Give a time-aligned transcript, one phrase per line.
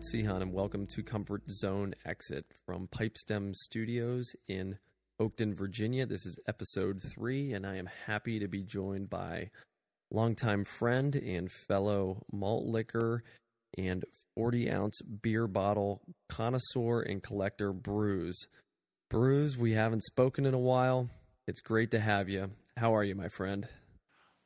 [0.00, 4.78] Scott Sehan, and welcome to Comfort Zone Exit from Pipestem Studios in
[5.20, 6.06] Oakton, Virginia.
[6.06, 9.50] This is episode three, and I am happy to be joined by
[10.10, 13.22] longtime friend and fellow malt liquor
[13.76, 14.04] and
[14.36, 18.46] 40 ounce beer bottle connoisseur and collector, Bruce.
[19.10, 21.10] Bruce, we haven't spoken in a while.
[21.46, 22.52] It's great to have you.
[22.76, 23.68] How are you, my friend?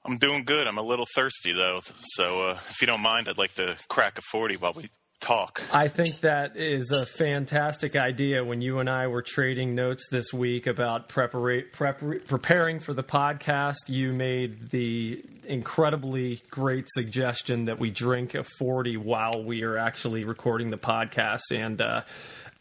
[0.04, 0.66] I'm doing good.
[0.66, 1.80] I'm a little thirsty though,
[2.16, 4.90] so uh, if you don't mind, I'd like to crack a forty while we
[5.24, 5.62] talk.
[5.72, 8.44] I think that is a fantastic idea.
[8.44, 13.02] When you and I were trading notes this week about prepara- prep- preparing for the
[13.02, 19.78] podcast, you made the incredibly great suggestion that we drink a 40 while we are
[19.78, 21.50] actually recording the podcast.
[21.50, 22.02] And uh,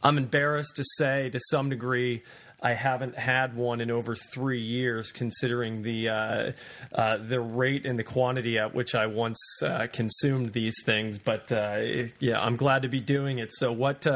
[0.02, 2.23] I'm embarrassed to say, to some degree,
[2.64, 6.52] I haven't had one in over three years, considering the uh,
[6.95, 11.19] uh, the rate and the quantity at which I once uh, consumed these things.
[11.19, 11.81] But uh,
[12.19, 13.50] yeah, I'm glad to be doing it.
[13.52, 14.08] So what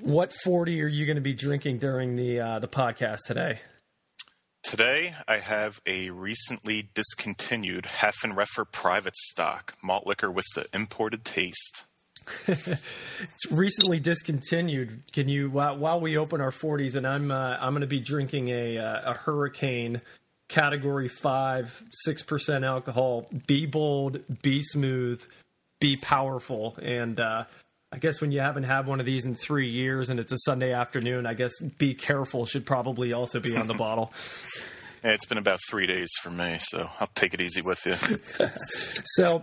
[0.00, 3.60] what forty are you going to be drinking during the the podcast today?
[4.62, 11.84] Today, I have a recently discontinued Haffenreffer private stock malt liquor with the imported taste.
[12.46, 15.02] it's recently discontinued.
[15.12, 18.00] Can you while, while we open our 40s and I'm uh, I'm going to be
[18.00, 20.00] drinking a uh, a Hurricane
[20.48, 23.26] category 5 6% alcohol.
[23.46, 25.22] Be bold, be smooth,
[25.80, 27.44] be powerful and uh,
[27.92, 30.38] I guess when you haven't had one of these in 3 years and it's a
[30.38, 34.12] Sunday afternoon, I guess be careful should probably also be on the bottle.
[35.06, 37.94] It's been about three days for me, so I'll take it easy with you.
[39.16, 39.42] so,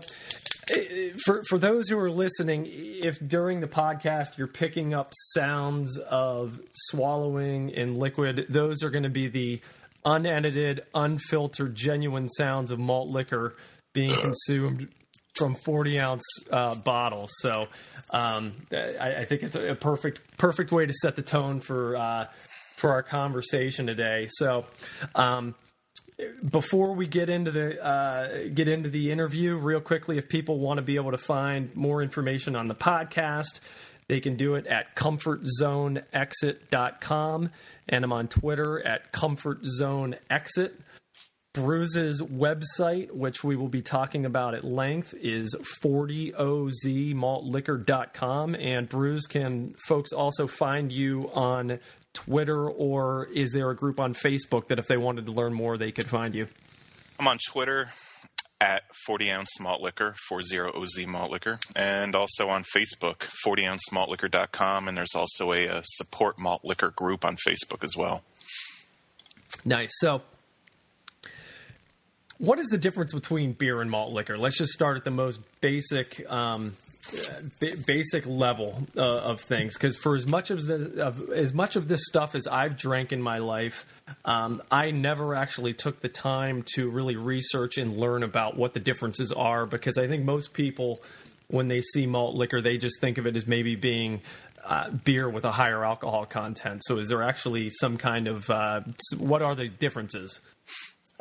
[1.25, 6.59] for for those who are listening, if during the podcast you're picking up sounds of
[6.71, 9.61] swallowing in liquid, those are going to be the
[10.05, 13.55] unedited, unfiltered, genuine sounds of malt liquor
[13.93, 14.87] being consumed
[15.35, 17.29] from 40 ounce uh, bottles.
[17.39, 17.67] So
[18.11, 22.27] um, I, I, think it's a, perfect perfect way to set the tone for uh,
[22.77, 24.27] for our conversation today.
[24.29, 24.65] So.
[25.15, 25.55] Um,
[26.49, 30.77] before we get into the uh, get into the interview, real quickly, if people want
[30.77, 33.59] to be able to find more information on the podcast,
[34.07, 37.49] they can do it at comfortzoneexit.com.
[37.87, 40.71] And I'm on Twitter at comfortzoneexit.
[41.53, 45.53] Bruce's website, which we will be talking about at length, is
[45.83, 48.55] 40ozmaltliquor.com.
[48.55, 51.79] And Bruce, can folks also find you on
[52.13, 55.77] Twitter, or is there a group on Facebook that if they wanted to learn more,
[55.77, 56.47] they could find you?
[57.19, 57.89] I'm on Twitter
[58.61, 63.81] at 40 ounce malt liquor, 40 OZ malt liquor, and also on Facebook, 40 ounce
[63.91, 64.87] maltliquor.com.
[64.87, 68.23] And there's also a, a support malt liquor group on Facebook as well.
[69.65, 69.91] Nice.
[69.99, 70.21] So,
[72.37, 74.37] what is the difference between beer and malt liquor?
[74.37, 76.73] Let's just start at the most basic um,
[77.85, 81.87] basic level uh, of things because for as much of, the, of as much of
[81.87, 83.85] this stuff as I've drank in my life,
[84.25, 88.79] um, I never actually took the time to really research and learn about what the
[88.79, 91.01] differences are because I think most people
[91.47, 94.21] when they see malt liquor they just think of it as maybe being
[94.63, 96.83] uh, beer with a higher alcohol content.
[96.85, 98.81] So is there actually some kind of uh,
[99.17, 100.39] what are the differences?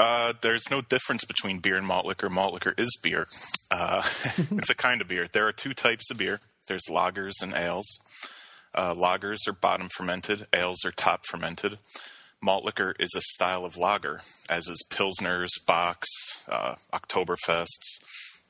[0.00, 2.30] Uh, there's no difference between beer and malt liquor.
[2.30, 3.28] Malt liquor is beer.
[3.70, 4.02] Uh,
[4.52, 5.26] it's a kind of beer.
[5.30, 6.40] There are two types of beer.
[6.68, 7.86] There's lagers and ales.
[8.74, 10.46] Uh, lagers are bottom fermented.
[10.54, 11.78] Ales are top fermented.
[12.40, 16.06] Malt liquor is a style of lager, as is pilsners, bocks,
[16.48, 17.98] uh, Oktoberfests,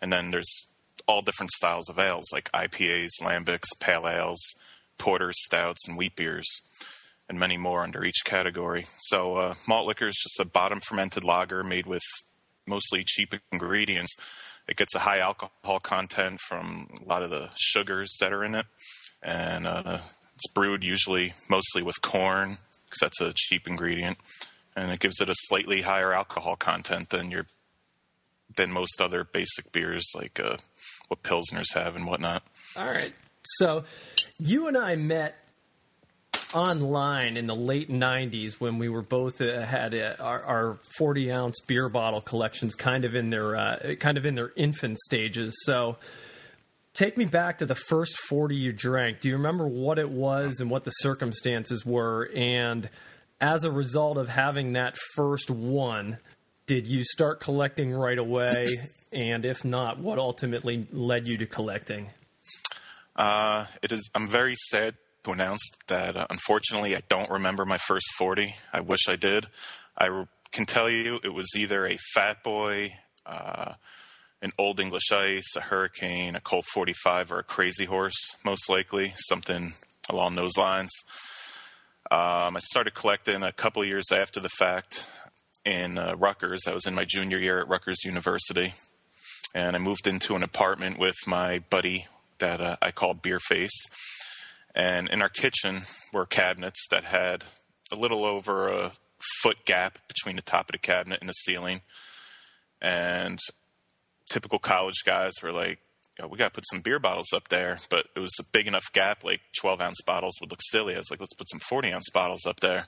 [0.00, 0.68] and then there's
[1.08, 4.40] all different styles of ales like IPAs, lambics, pale ales,
[4.98, 6.46] porters, stouts, and wheat beers
[7.30, 8.86] and many more under each category.
[8.98, 12.02] So, uh, malt liquor is just a bottom fermented lager made with
[12.66, 14.16] mostly cheap ingredients.
[14.68, 18.56] It gets a high alcohol content from a lot of the sugars that are in
[18.56, 18.66] it,
[19.22, 20.00] and uh,
[20.34, 24.18] it's brewed usually mostly with corn because that's a cheap ingredient,
[24.74, 27.46] and it gives it a slightly higher alcohol content than your
[28.56, 30.56] than most other basic beers like uh,
[31.06, 32.42] what pilsners have and whatnot.
[32.76, 33.12] All right,
[33.44, 33.84] so
[34.38, 35.36] you and I met
[36.54, 41.32] online in the late 90s when we were both uh, had uh, our, our, 40
[41.32, 45.54] ounce beer bottle collections kind of in their uh, kind of in their infant stages.
[45.64, 45.96] So
[46.94, 49.20] take me back to the first 40 you drank.
[49.20, 52.30] Do you remember what it was and what the circumstances were?
[52.34, 52.88] And
[53.40, 56.18] as a result of having that first one
[56.66, 58.64] did you start collecting right away?
[59.12, 62.10] And if not what ultimately led you to collecting?
[63.16, 64.94] Uh, it is i'm very sad
[65.24, 68.54] to announce that uh, unfortunately I don't remember my first 40.
[68.72, 69.46] I wish I did.
[69.96, 72.94] I re- can tell you it was either a Fat Boy,
[73.26, 73.74] uh,
[74.42, 79.12] an Old English Ice, a Hurricane, a Colt 45, or a Crazy Horse, most likely,
[79.28, 79.74] something
[80.08, 80.90] along those lines.
[82.10, 85.06] Um, I started collecting a couple years after the fact
[85.64, 86.62] in uh, Rutgers.
[86.66, 88.74] I was in my junior year at Rutgers University,
[89.54, 92.06] and I moved into an apartment with my buddy
[92.38, 93.86] that uh, I call Beer Face.
[94.74, 95.82] And in our kitchen
[96.12, 97.44] were cabinets that had
[97.92, 98.92] a little over a
[99.42, 101.80] foot gap between the top of the cabinet and the ceiling.
[102.80, 103.38] And
[104.30, 105.78] typical college guys were like,
[106.28, 108.92] we got to put some beer bottles up there, but it was a big enough
[108.92, 110.94] gap, like 12 ounce bottles would look silly.
[110.94, 112.86] I was like, let's put some 40 ounce bottles up there.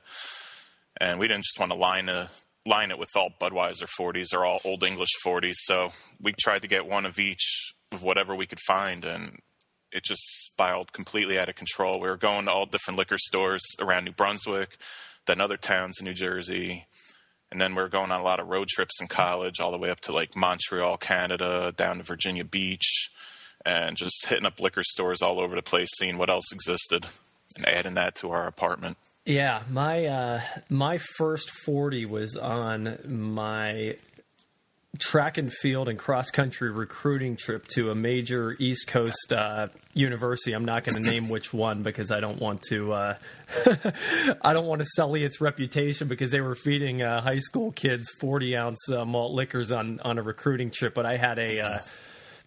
[1.00, 2.30] And we didn't just want to line a,
[2.66, 5.54] line it with all Budweiser 40s or all Old English 40s.
[5.56, 9.38] So we tried to get one of each of whatever we could find, and
[9.92, 12.00] it just spiraled completely out of control.
[12.00, 14.76] We were going to all different liquor stores around New Brunswick,
[15.26, 16.86] then other towns in New Jersey.
[17.50, 19.78] And then we were going on a lot of road trips in college, all the
[19.78, 23.10] way up to like Montreal, Canada, down to Virginia Beach,
[23.66, 27.06] and just hitting up liquor stores all over the place, seeing what else existed,
[27.56, 28.96] and adding that to our apartment.
[29.26, 33.96] Yeah, my uh, my first forty was on my
[34.98, 40.52] track and field and cross country recruiting trip to a major East Coast uh, university.
[40.52, 42.92] I'm not going to name which one because I don't want to.
[42.92, 43.14] Uh,
[44.42, 48.10] I don't want to sully its reputation because they were feeding uh, high school kids
[48.20, 50.94] 40 ounce uh, malt liquors on on a recruiting trip.
[50.94, 51.78] But I had a uh,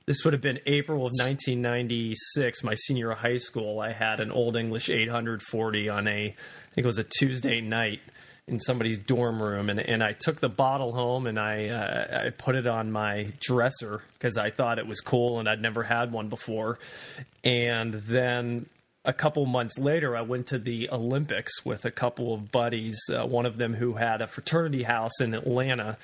[0.06, 3.80] this would have been April of 1996, my senior high school.
[3.80, 8.02] I had an Old English 840 on a, I think it was a Tuesday night
[8.48, 12.30] in somebody's dorm room, and, and I took the bottle home and I uh, I
[12.30, 16.12] put it on my dresser because I thought it was cool and I'd never had
[16.12, 16.78] one before,
[17.44, 18.68] and then
[19.06, 23.26] a couple months later, I went to the Olympics with a couple of buddies, uh,
[23.26, 25.98] one of them who had a fraternity house in Atlanta.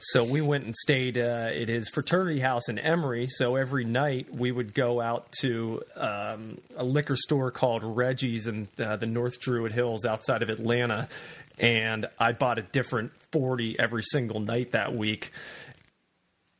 [0.00, 3.28] So we went and stayed uh, at his fraternity house in Emory.
[3.28, 8.68] So every night we would go out to um, a liquor store called Reggie's in
[8.78, 11.08] uh, the North Druid Hills outside of Atlanta.
[11.58, 15.32] And I bought a different 40 every single night that week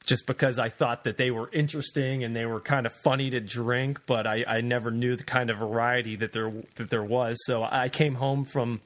[0.08, 3.40] just because I thought that they were interesting and they were kind of funny to
[3.40, 7.36] drink, but I, I never knew the kind of variety that there that there was.
[7.44, 8.80] So I came home from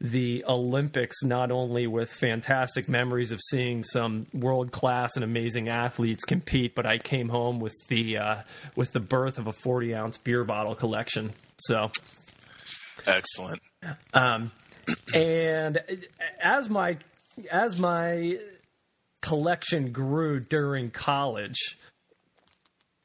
[0.00, 6.24] the Olympics not only with fantastic memories of seeing some world class and amazing athletes
[6.24, 8.36] compete, but I came home with the uh,
[8.74, 11.34] with the birth of a forty ounce beer bottle collection.
[11.58, 11.92] So
[13.06, 13.62] excellent.
[14.12, 14.50] Um,
[15.14, 15.82] and
[16.40, 16.98] as my
[17.50, 18.38] as my
[19.22, 21.78] collection grew during college,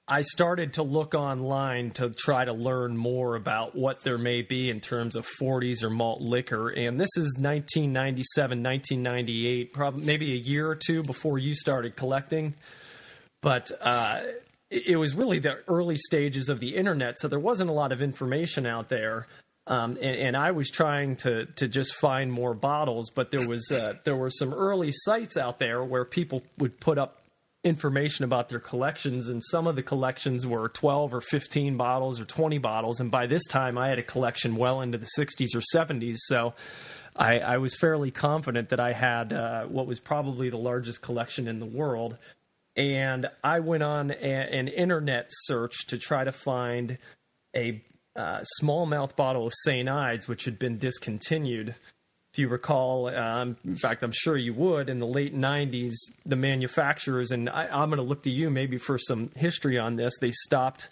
[0.07, 4.69] I started to look online to try to learn more about what there may be
[4.69, 6.69] in terms of 40s or malt liquor.
[6.69, 12.55] And this is 1997, 1998, probably maybe a year or two before you started collecting.
[13.41, 14.21] But uh,
[14.71, 18.01] it was really the early stages of the internet, so there wasn't a lot of
[18.01, 19.27] information out there.
[19.69, 23.71] Um, and, and, I was trying to to just find more bottles, but there was
[23.71, 27.21] uh, there were some early sites out there where people would put up
[27.63, 32.25] information about their collections, and some of the collections were twelve or fifteen bottles or
[32.25, 35.61] twenty bottles, and by this time I had a collection well into the sixties or
[35.61, 36.53] seventies, so.
[37.15, 41.49] I, I, was fairly confident that I had uh, what was probably the largest collection
[41.49, 42.17] in the world.
[42.77, 46.97] And I went on a, an internet search to try to find
[47.53, 47.81] a
[48.19, 49.87] uh, small mouth bottle of St.
[49.87, 51.75] Ides, which had been discontinued.
[52.33, 55.93] If you recall, um, in fact, I'm sure you would, in the late 90s,
[56.25, 59.95] the manufacturers, and I, I'm going to look to you maybe for some history on
[59.95, 60.89] this, they stopped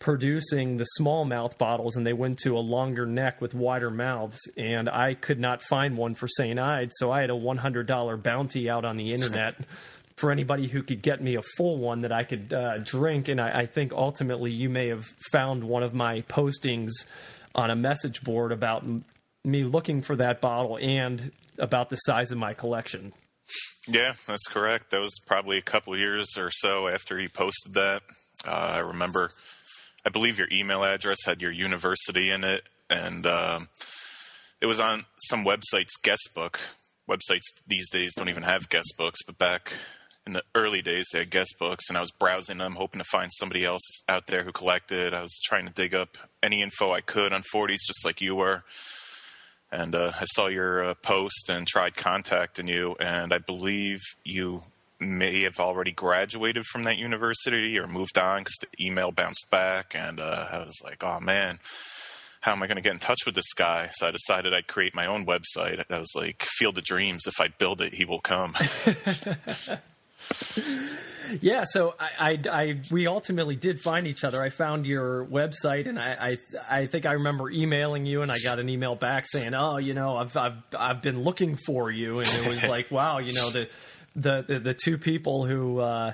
[0.00, 4.38] producing the small mouth bottles and they went to a longer neck with wider mouths.
[4.56, 6.58] And I could not find one for St.
[6.58, 9.54] Ides, so I had a $100 bounty out on the internet
[10.16, 13.28] for anybody who could get me a full one that I could uh, drink.
[13.28, 16.92] And I, I, think ultimately you may have found one of my postings
[17.54, 18.84] on a message board about
[19.44, 23.12] me looking for that bottle and about the size of my collection.
[23.86, 24.90] Yeah, that's correct.
[24.90, 28.02] That was probably a couple years or so after he posted that.
[28.46, 29.32] Uh, I remember,
[30.04, 33.68] I believe your email address had your university in it, and um,
[34.60, 36.60] it was on some website's guest book.
[37.08, 39.74] Websites these days don't even have guest books, but back
[40.26, 43.04] in the early days they had guest books and i was browsing them hoping to
[43.04, 46.92] find somebody else out there who collected i was trying to dig up any info
[46.92, 48.64] i could on 40s just like you were
[49.70, 54.62] and uh, i saw your uh, post and tried contacting you and i believe you
[55.00, 59.94] may have already graduated from that university or moved on because the email bounced back
[59.94, 61.58] and uh, i was like oh man
[62.40, 63.88] how am I going to get in touch with this guy?
[63.94, 65.82] So I decided I'd create my own website.
[65.88, 67.22] I was like, Field of Dreams.
[67.26, 68.54] If I build it, he will come.
[71.40, 74.42] yeah, so I, I, I, we ultimately did find each other.
[74.42, 76.36] I found your website, and I, I,
[76.70, 79.94] I think I remember emailing you, and I got an email back saying, "Oh, you
[79.94, 83.50] know, I've, I've, I've been looking for you," and it was like, "Wow, you know,
[83.50, 83.68] the,
[84.16, 86.12] the, the, the two people who, uh,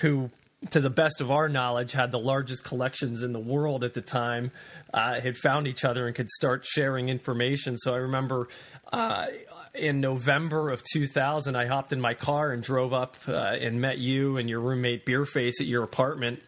[0.00, 0.30] who,
[0.70, 4.00] to the best of our knowledge, had the largest collections in the world at the
[4.00, 4.52] time,
[4.94, 8.48] uh, had found each other and could start sharing information." So I remember.
[8.92, 9.26] Uh,
[9.74, 13.96] in November of 2000, I hopped in my car and drove up uh, and met
[13.96, 16.42] you and your roommate Beerface at your apartment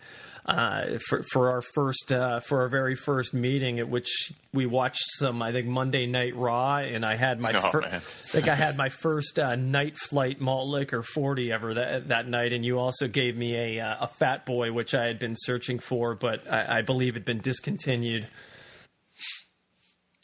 [0.47, 5.05] uh, for for our first uh, for our very first meeting, at which we watched
[5.19, 7.83] some I think Monday Night Raw, and I had my Oh, fir-.
[7.85, 12.29] I think I had my first uh, night flight malt liquor 40 ever that that
[12.29, 15.35] night, and you also gave me a uh, a Fat Boy, which I had been
[15.37, 18.29] searching for, but I, I believe had been discontinued.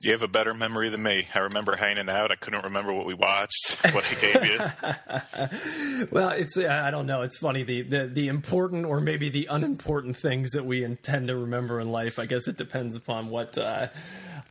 [0.02, 1.28] You have a better memory than me.
[1.34, 2.32] I remember hanging out.
[2.32, 6.06] I couldn't remember what we watched, what I gave you.
[6.10, 7.20] Well, it's I don't know.
[7.20, 11.36] It's funny the, the the important or maybe the unimportant things that we intend to
[11.36, 12.18] remember in life.
[12.18, 13.88] I guess it depends upon what uh,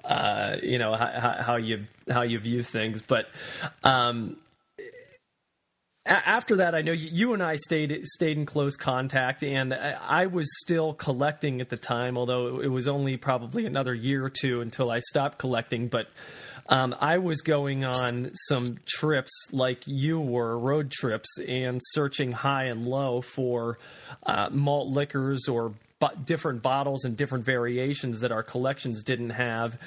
[0.05, 3.01] uh, you know how, how you how you view things.
[3.01, 3.29] But
[3.83, 4.37] um,
[6.09, 10.49] after that, I know you, and I stayed stayed in close contact, and I, was
[10.59, 14.89] still collecting at the time, although it was only probably another year or two until
[14.89, 15.87] I stopped collecting.
[15.87, 16.07] But
[16.67, 22.65] um, I was going on some trips like you were, road trips, and searching high
[22.65, 23.77] and low for
[24.23, 25.73] uh, malt liquors or
[26.25, 29.77] different bottles and different variations that our collections didn't have,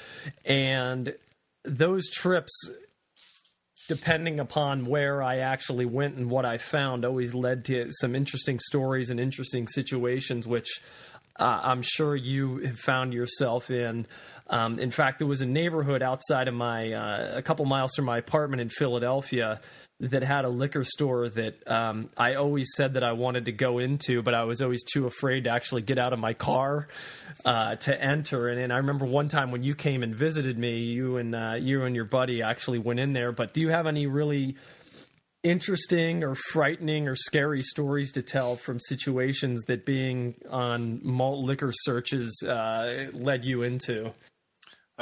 [0.45, 1.17] and
[1.65, 2.53] those trips
[3.89, 8.59] depending upon where I actually went and what I found, always led to some interesting
[8.59, 10.81] stories and interesting situations, which
[11.39, 14.07] uh, I'm sure you have found yourself in.
[14.49, 18.05] Um, in fact, there was a neighborhood outside of my, uh, a couple miles from
[18.05, 19.61] my apartment in Philadelphia
[20.01, 23.79] that had a liquor store that um, I always said that I wanted to go
[23.79, 26.89] into, but I was always too afraid to actually get out of my car
[27.45, 28.49] uh, to enter.
[28.49, 31.55] And, and I remember one time when you came and visited me, you and uh,
[31.59, 33.31] you and your buddy actually went in there.
[33.31, 34.57] But do you have any really
[35.45, 41.73] interesting or frightening or scary stories to tell from situations that being on malt liquor
[41.73, 44.13] searches uh, led you into?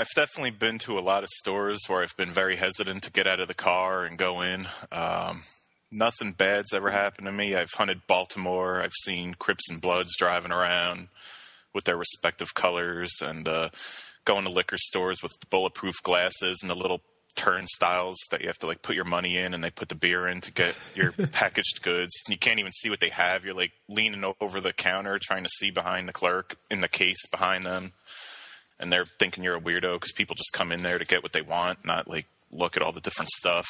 [0.00, 3.26] I've definitely been to a lot of stores where I've been very hesitant to get
[3.26, 4.66] out of the car and go in.
[4.90, 5.42] Um,
[5.92, 7.54] nothing bad's ever happened to me.
[7.54, 8.80] I've hunted Baltimore.
[8.80, 11.09] I've seen Crips and Bloods driving around
[11.75, 13.69] with their respective colors and uh,
[14.25, 17.02] going to liquor stores with the bulletproof glasses and the little
[17.37, 20.26] turnstiles that you have to like put your money in and they put the beer
[20.26, 22.14] in to get your packaged goods.
[22.26, 23.45] And you can't even see what they have.
[23.45, 27.26] You're like leaning over the counter trying to see behind the clerk in the case
[27.26, 27.92] behind them
[28.81, 31.33] and they're thinking you're a weirdo because people just come in there to get what
[31.33, 33.67] they want, not like look at all the different stuff.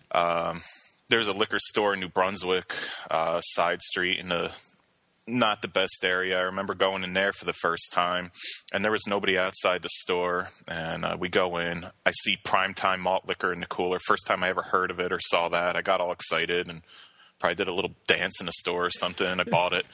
[0.12, 0.62] um,
[1.08, 2.72] there's a liquor store in New Brunswick,
[3.10, 4.52] uh, side street in the
[5.28, 6.38] not the best area.
[6.38, 8.30] I remember going in there for the first time,
[8.72, 10.48] and there was nobody outside the store.
[10.66, 11.86] And uh, we go in.
[12.06, 13.98] I see primetime malt liquor in the cooler.
[13.98, 15.76] First time I ever heard of it or saw that.
[15.76, 16.82] I got all excited and
[17.38, 19.26] probably did a little dance in the store or something.
[19.26, 19.86] I bought it.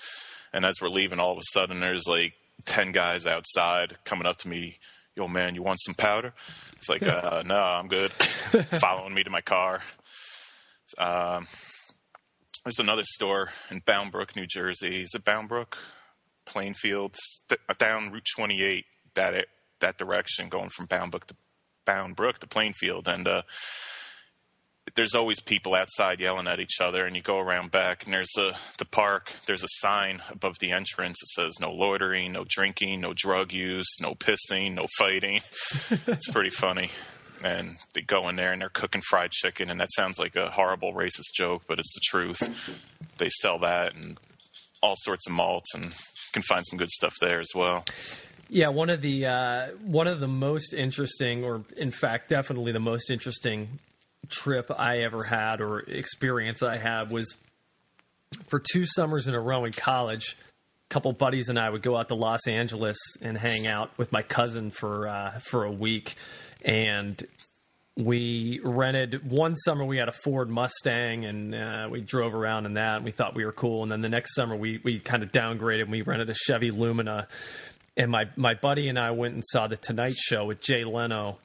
[0.53, 4.39] And as we're leaving, all of a sudden there's like 10 guys outside coming up
[4.39, 4.79] to me.
[5.17, 6.35] Yo, man, you want some powder?
[6.77, 8.13] It's like, uh, no, I'm good.
[8.81, 9.81] Following me to my car.
[10.99, 11.47] Um,
[12.65, 15.03] there's another store in Bound Brook, New Jersey.
[15.03, 15.77] Is it Bound Brook?
[16.47, 19.47] Plainfield, st- down Route 28, that
[19.81, 21.37] that direction, going from Bound Brook to
[21.85, 23.43] Bound Brook to Plainfield, and uh,
[24.95, 27.07] there's always people outside yelling at each other.
[27.07, 29.33] And you go around back, and there's a the park.
[29.47, 33.97] There's a sign above the entrance that says no loitering, no drinking, no drug use,
[34.01, 35.41] no pissing, no fighting.
[36.07, 36.91] it's pretty funny
[37.43, 40.51] and they go in there and they're cooking fried chicken and that sounds like a
[40.51, 42.79] horrible racist joke but it's the truth
[43.19, 44.19] they sell that and
[44.83, 45.91] all sorts of malts and you
[46.33, 47.85] can find some good stuff there as well
[48.49, 52.79] Yeah, one of the uh, one of the most interesting, or in fact, definitely the
[52.79, 53.81] most interesting
[54.29, 57.35] trip I ever had or experience I had was
[58.49, 60.37] for two summers in a row in college.
[60.91, 64.13] A couple buddies and I would go out to Los Angeles and hang out with
[64.13, 66.15] my cousin for uh, for a week,
[66.63, 67.23] and
[67.97, 72.75] we rented one summer we had a Ford Mustang and uh, we drove around in
[72.75, 73.85] that and we thought we were cool.
[73.85, 76.71] And then the next summer we we kind of downgraded and we rented a Chevy
[76.71, 77.29] Lumina.
[77.97, 81.39] And my my buddy and I went and saw the Tonight Show with Jay Leno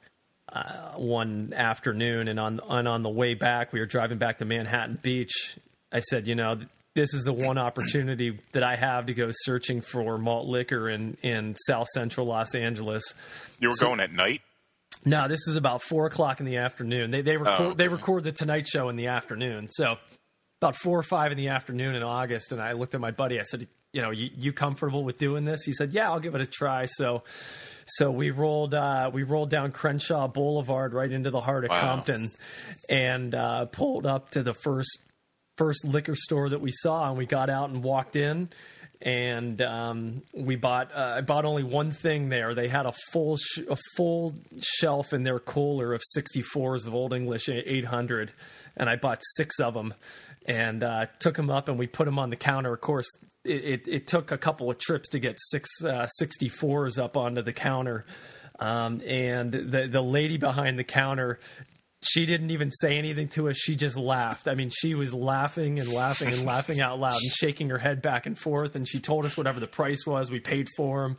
[0.52, 4.44] uh, one afternoon and on and on the way back we were driving back to
[4.44, 5.56] Manhattan Beach
[5.92, 6.56] I said you know
[6.94, 11.16] this is the one opportunity that I have to go searching for malt liquor in
[11.22, 13.14] in South Central Los Angeles
[13.58, 14.40] you were going at night
[15.02, 17.10] no, this is about four o'clock in the afternoon.
[17.10, 17.74] They they record Oh, okay.
[17.76, 19.68] they record the Tonight Show in the afternoon.
[19.70, 19.94] So
[20.60, 23.38] about four or five in the afternoon in August, and I looked at my buddy.
[23.40, 26.34] I said, "You know, you, you comfortable with doing this?" He said, "Yeah, I'll give
[26.34, 27.22] it a try." So,
[27.86, 31.80] so we rolled uh, we rolled down Crenshaw Boulevard right into the heart of Wow.
[31.80, 32.30] Compton,
[32.88, 34.98] and uh, pulled up to the first
[35.58, 38.48] first liquor store that we saw, and we got out and walked in.
[39.02, 40.94] And um, we bought.
[40.94, 42.54] Uh, I bought only one thing there.
[42.54, 47.14] They had a full sh- a full shelf in their cooler of 64s of Old
[47.14, 48.30] English 800,
[48.76, 49.94] and I bought six of them,
[50.44, 52.74] and uh, took them up and we put them on the counter.
[52.74, 53.08] Of course,
[53.44, 57.52] it, it, took a couple of trips to get six uh, 64s up onto the
[57.52, 58.04] counter.
[58.58, 61.40] Um, and the the lady behind the counter
[62.02, 63.56] she didn't even say anything to us.
[63.56, 64.48] She just laughed.
[64.48, 68.00] I mean, she was laughing and laughing and laughing out loud and shaking her head
[68.00, 68.74] back and forth.
[68.74, 70.30] And she told us whatever the price was.
[70.30, 71.18] We paid for them.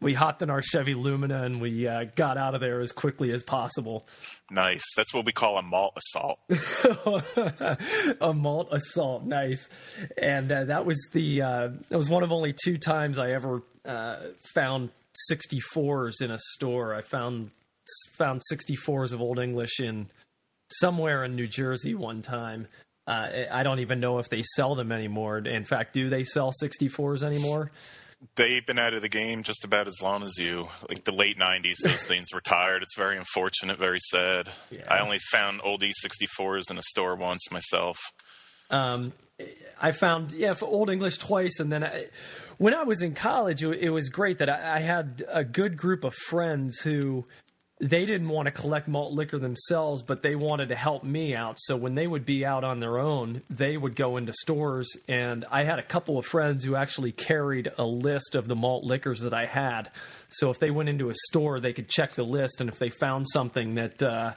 [0.00, 3.30] We hopped in our Chevy Lumina and we uh, got out of there as quickly
[3.30, 4.06] as possible.
[4.50, 4.84] Nice.
[4.96, 6.38] That's what we call a malt assault.
[8.20, 9.68] a malt assault, nice.
[10.18, 13.62] And uh, that was the uh, that was one of only two times I ever
[13.86, 14.16] uh,
[14.54, 14.90] found
[15.32, 16.94] 64s in a store.
[16.94, 17.50] I found
[18.16, 20.08] found 64s of Old English in
[20.70, 22.68] somewhere in New Jersey one time.
[23.06, 25.38] Uh, I don't even know if they sell them anymore.
[25.38, 27.70] In fact, do they sell 64s anymore?
[28.34, 30.68] They've been out of the game just about as long as you.
[30.88, 32.82] Like the late '90s, those things retired.
[32.82, 34.48] It's very unfortunate, very sad.
[34.70, 34.84] Yeah.
[34.88, 37.98] I only found old E64s in a store once myself.
[38.70, 39.12] um,
[39.78, 42.06] I found yeah for Old English twice, and then I,
[42.56, 46.02] when I was in college, it, was great that I, I had a good group
[46.02, 47.26] of friends who
[47.78, 51.56] they didn't want to collect malt liquor themselves, but they wanted to help me out.
[51.58, 55.44] So when they would be out on their own, they would go into stores, and
[55.50, 59.20] I had a couple of friends who actually carried a list of the malt liquors
[59.20, 59.90] that I had.
[60.30, 62.88] So if they went into a store, they could check the list, and if they
[62.88, 64.32] found something that uh,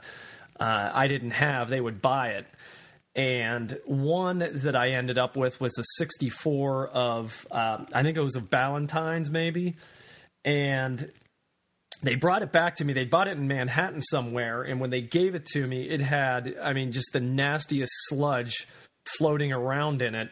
[0.58, 2.46] uh, I didn't have, they would buy it
[3.16, 8.22] and one that I ended up with was a 64 of uh, I think it
[8.22, 9.76] was a Ballantine's maybe,
[10.44, 11.10] and
[12.02, 12.92] they brought it back to me.
[12.92, 16.54] They bought it in Manhattan somewhere, and when they gave it to me, it had
[16.62, 18.66] I mean just the nastiest sludge
[19.18, 20.30] floating around in it.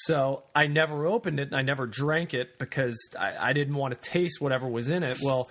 [0.00, 3.94] So I never opened it and I never drank it because I, I didn't want
[3.94, 5.18] to taste whatever was in it.
[5.22, 5.48] Well,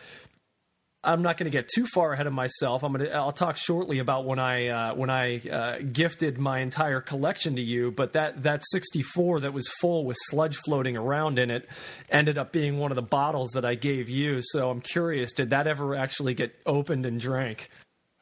[1.06, 2.84] I'm not going to get too far ahead of myself.
[2.84, 3.14] I'm going to.
[3.14, 7.62] I'll talk shortly about when I uh, when I uh, gifted my entire collection to
[7.62, 7.92] you.
[7.92, 11.68] But that that 64 that was full with sludge floating around in it
[12.10, 14.40] ended up being one of the bottles that I gave you.
[14.42, 17.70] So I'm curious, did that ever actually get opened and drank?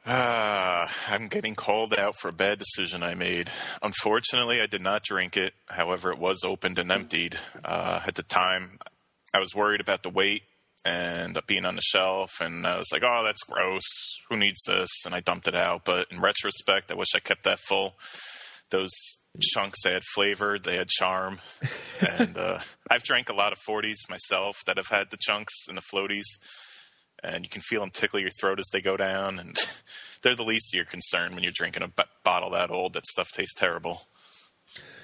[0.05, 3.49] Ah, I'm getting called out for a bad decision I made.
[3.81, 5.53] Unfortunately, I did not drink it.
[5.67, 7.37] However, it was opened and emptied.
[7.63, 8.79] Uh, at the time,
[9.33, 10.43] I was worried about the weight
[10.85, 13.83] and up being on the shelf, and I was like, "Oh, that's gross.
[14.29, 15.85] Who needs this?" And I dumped it out.
[15.85, 17.95] But in retrospect, I wish I kept that full.
[18.69, 18.91] Those
[19.39, 21.39] chunks they had flavor, they had charm,
[22.01, 25.77] and uh, I've drank a lot of 40s myself that have had the chunks and
[25.77, 26.25] the floaties
[27.23, 29.55] and you can feel them tickle your throat as they go down, and
[30.21, 32.93] they're the least of your concern when you're drinking a b- bottle that old.
[32.93, 34.01] That stuff tastes terrible.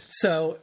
[0.09, 0.59] So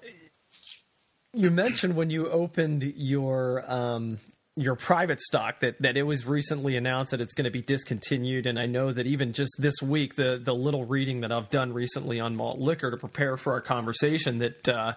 [1.33, 4.20] you mentioned when you opened your um,
[4.57, 8.47] your private stock that that it was recently announced that it's going to be discontinued,
[8.47, 11.73] and I know that even just this week, the the little reading that I've done
[11.73, 14.95] recently on malt liquor to prepare for our conversation, that uh,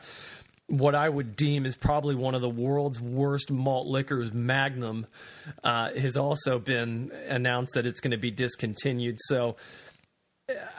[0.68, 5.08] what I would deem is probably one of the world's worst malt liquors, Magnum,
[5.64, 9.18] uh, has also been announced that it's going to be discontinued.
[9.20, 9.58] So.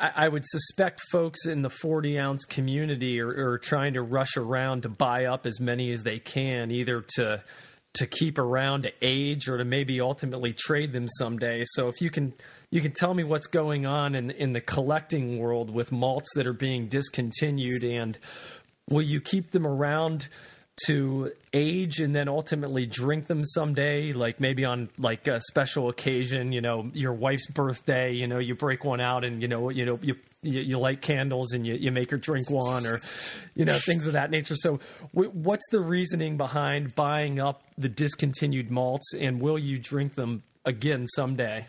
[0.00, 4.36] I, I would suspect folks in the 40 ounce community are, are trying to rush
[4.36, 7.44] around to buy up as many as they can, either to
[7.94, 11.64] to keep around to age or to maybe ultimately trade them someday.
[11.66, 12.34] So if you can
[12.70, 16.46] you can tell me what's going on in in the collecting world with malts that
[16.46, 18.18] are being discontinued and
[18.88, 20.28] will you keep them around
[20.86, 26.52] to age and then ultimately drink them someday like maybe on like a special occasion
[26.52, 29.84] you know your wife's birthday you know you break one out and you know you
[29.84, 33.00] know you you, you light candles and you, you make her drink one or
[33.54, 34.80] you know things of that nature so
[35.14, 40.42] w- what's the reasoning behind buying up the discontinued malts and will you drink them
[40.64, 41.66] again someday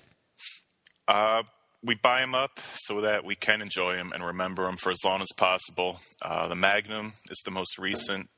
[1.07, 1.43] Uh,
[1.83, 4.99] we buy them up so that we can enjoy them and remember them for as
[5.03, 5.99] long as possible.
[6.23, 8.29] Uh, the Magnum is the most recent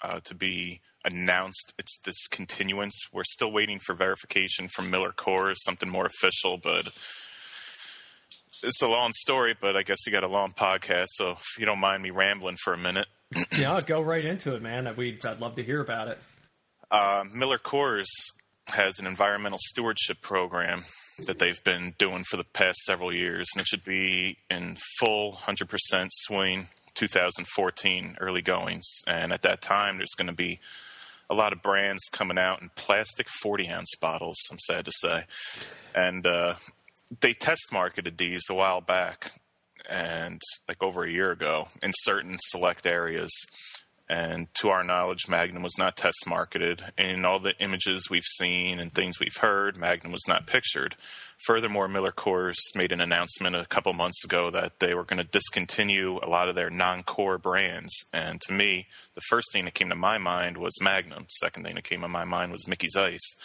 [0.00, 2.98] uh, to be announced its discontinuance.
[3.12, 6.88] We're still waiting for verification from Miller Coors, something more official, but
[8.62, 9.56] it's a long story.
[9.60, 12.56] But I guess you got a long podcast, so if you don't mind me rambling
[12.62, 13.06] for a minute.
[13.58, 16.18] yeah go right into it man we I'd love to hear about it
[16.90, 18.10] Uh, Miller Coors
[18.68, 20.84] has an environmental stewardship program
[21.26, 25.32] that they've been doing for the past several years, and it should be in full
[25.32, 30.60] 100% swing 2014 early goings, and at that time, there's going to be
[31.30, 34.36] a lot of brands coming out in plastic 40 ounce bottles.
[34.50, 35.24] I'm sad to say,
[35.94, 36.54] and uh,
[37.20, 39.32] they test marketed these a while back,
[39.88, 43.30] and like over a year ago in certain select areas.
[44.08, 46.82] And to our knowledge, Magnum was not test marketed.
[46.98, 50.96] And in all the images we've seen and things we've heard, Magnum was not pictured.
[51.46, 55.28] Furthermore, Miller Coors made an announcement a couple months ago that they were going to
[55.28, 57.94] discontinue a lot of their non core brands.
[58.12, 61.24] And to me, the first thing that came to my mind was Magnum.
[61.30, 63.36] Second thing that came to my mind was Mickey's Ice.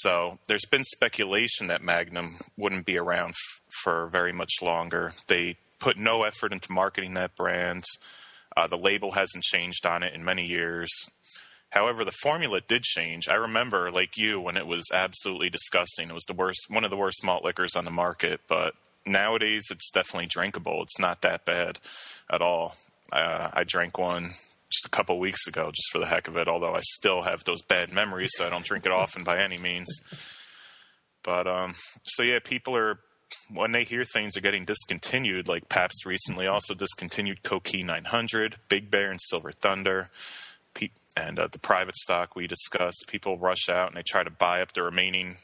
[0.00, 5.12] So there's been speculation that Magnum wouldn't be around f- for very much longer.
[5.26, 7.84] They put no effort into marketing that brand.
[8.56, 10.90] Uh, the label hasn't changed on it in many years.
[11.70, 13.28] However, the formula did change.
[13.28, 16.08] I remember, like you, when it was absolutely disgusting.
[16.08, 18.40] It was the worst, one of the worst malt liquors on the market.
[18.48, 18.74] But
[19.06, 20.82] nowadays, it's definitely drinkable.
[20.82, 21.78] It's not that bad
[22.30, 22.76] at all.
[23.10, 24.34] Uh, I drank one
[24.72, 26.48] just a couple weeks ago, just for the heck of it.
[26.48, 29.58] Although I still have those bad memories, so I don't drink it often by any
[29.58, 29.88] means.
[31.22, 32.98] But um, so yeah, people are
[33.52, 38.90] when they hear things are getting discontinued, like Pabst recently also discontinued Coquis 900, Big
[38.90, 40.10] Bear, and Silver Thunder,
[41.16, 43.04] and uh, the private stock we discussed.
[43.08, 45.36] People rush out and they try to buy up the remaining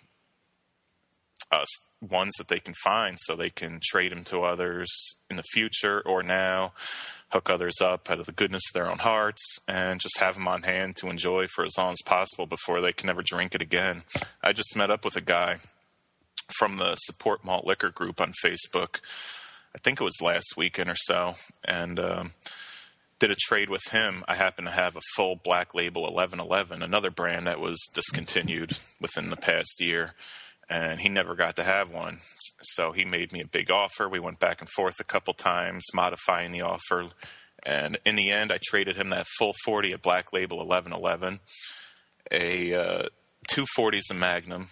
[1.50, 1.64] uh,
[2.00, 4.88] ones that they can find so they can trade them to others
[5.30, 6.72] in the future or now,
[7.30, 10.48] hook others up out of the goodness of their own hearts, and just have them
[10.48, 13.62] on hand to enjoy for as long as possible before they can never drink it
[13.62, 14.02] again.
[14.42, 15.58] I just met up with a guy
[16.58, 19.00] from the Support Malt Liquor group on Facebook.
[19.74, 22.32] I think it was last weekend or so, and um,
[23.18, 24.24] did a trade with him.
[24.26, 29.30] I happen to have a full Black Label 1111, another brand that was discontinued within
[29.30, 30.14] the past year,
[30.68, 32.20] and he never got to have one.
[32.62, 34.08] So he made me a big offer.
[34.08, 37.08] We went back and forth a couple times, modifying the offer,
[37.64, 41.40] and in the end, I traded him that full 40 at Black Label 1111,
[42.30, 43.08] a uh,
[43.48, 44.68] 240s a Magnum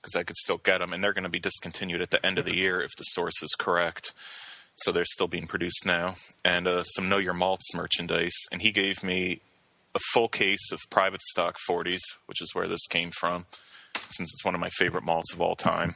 [0.00, 2.38] because I could still get them, and they're going to be discontinued at the end
[2.38, 4.12] of the year if the source is correct.
[4.76, 8.36] So they're still being produced now, and uh, some Know Your Malts merchandise.
[8.50, 9.42] And he gave me
[9.94, 13.44] a full case of private stock 40s, which is where this came from,
[14.10, 15.94] since it's one of my favorite malts of all time,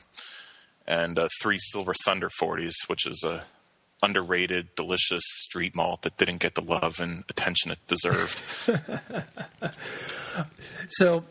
[0.86, 3.44] and uh, three Silver Thunder 40s, which is a
[4.02, 8.42] underrated, delicious street malt that didn't get the love and attention it deserved.
[10.88, 11.24] so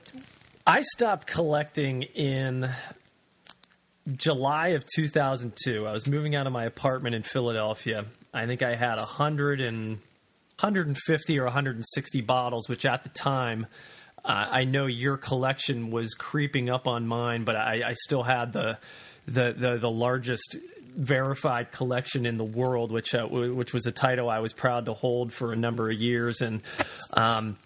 [0.66, 2.72] I stopped collecting in
[4.16, 5.86] July of 2002.
[5.86, 8.06] I was moving out of my apartment in Philadelphia.
[8.34, 10.00] I think I had 100 and
[10.60, 13.68] 150 or 160 bottles, which at the time,
[14.26, 18.54] uh, I know your collection was creeping up on mine, but I, I still had
[18.54, 18.78] the,
[19.26, 20.58] the the the largest
[20.96, 24.94] verified collection in the world, which uh, which was a title I was proud to
[24.94, 26.42] hold for a number of years.
[26.42, 26.62] And
[27.14, 27.58] um,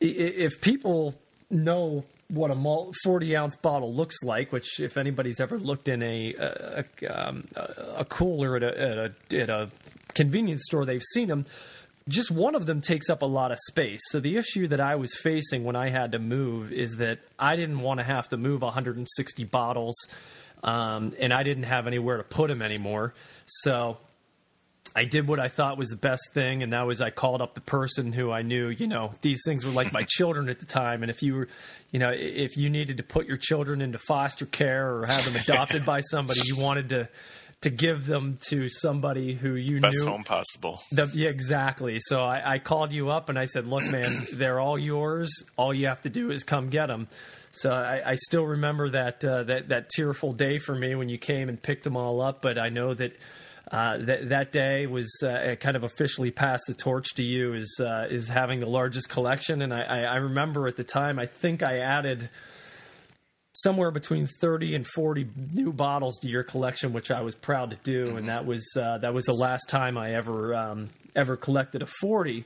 [0.00, 1.14] if people
[1.50, 6.34] know what a 40 ounce bottle looks like, which if anybody's ever looked in a
[6.34, 7.46] a, um,
[7.96, 9.70] a cooler at a, at a, at a
[10.14, 11.46] convenience store, they've seen them.
[12.08, 14.00] Just one of them takes up a lot of space.
[14.10, 17.56] So the issue that I was facing when I had to move is that I
[17.56, 19.96] didn't want to have to move 160 bottles,
[20.62, 23.14] um, and I didn't have anywhere to put them anymore.
[23.46, 23.98] So
[24.96, 27.52] I did what I thought was the best thing, and that was I called up
[27.54, 28.68] the person who I knew.
[28.68, 31.48] You know, these things were like my children at the time, and if you were,
[31.90, 35.36] you know, if you needed to put your children into foster care or have them
[35.36, 37.08] adopted by somebody, you wanted to
[37.62, 40.80] to give them to somebody who you best knew home possible.
[40.92, 41.98] The, yeah, exactly.
[42.00, 45.30] So I, I called you up and I said, "Look, man, they're all yours.
[45.56, 47.08] All you have to do is come get them."
[47.52, 51.18] So I, I still remember that uh, that that tearful day for me when you
[51.18, 52.42] came and picked them all up.
[52.42, 53.12] But I know that
[53.70, 57.80] uh, that that day was uh, kind of officially passed the torch to you is
[57.80, 59.62] uh, is having the largest collection.
[59.62, 62.30] And I, I, I, remember at the time, I think I added
[63.56, 67.76] somewhere between thirty and forty new bottles to your collection, which I was proud to
[67.82, 68.06] do.
[68.06, 68.16] Mm-hmm.
[68.18, 71.86] And that was uh, that was the last time I ever um, ever collected a
[72.00, 72.44] forty.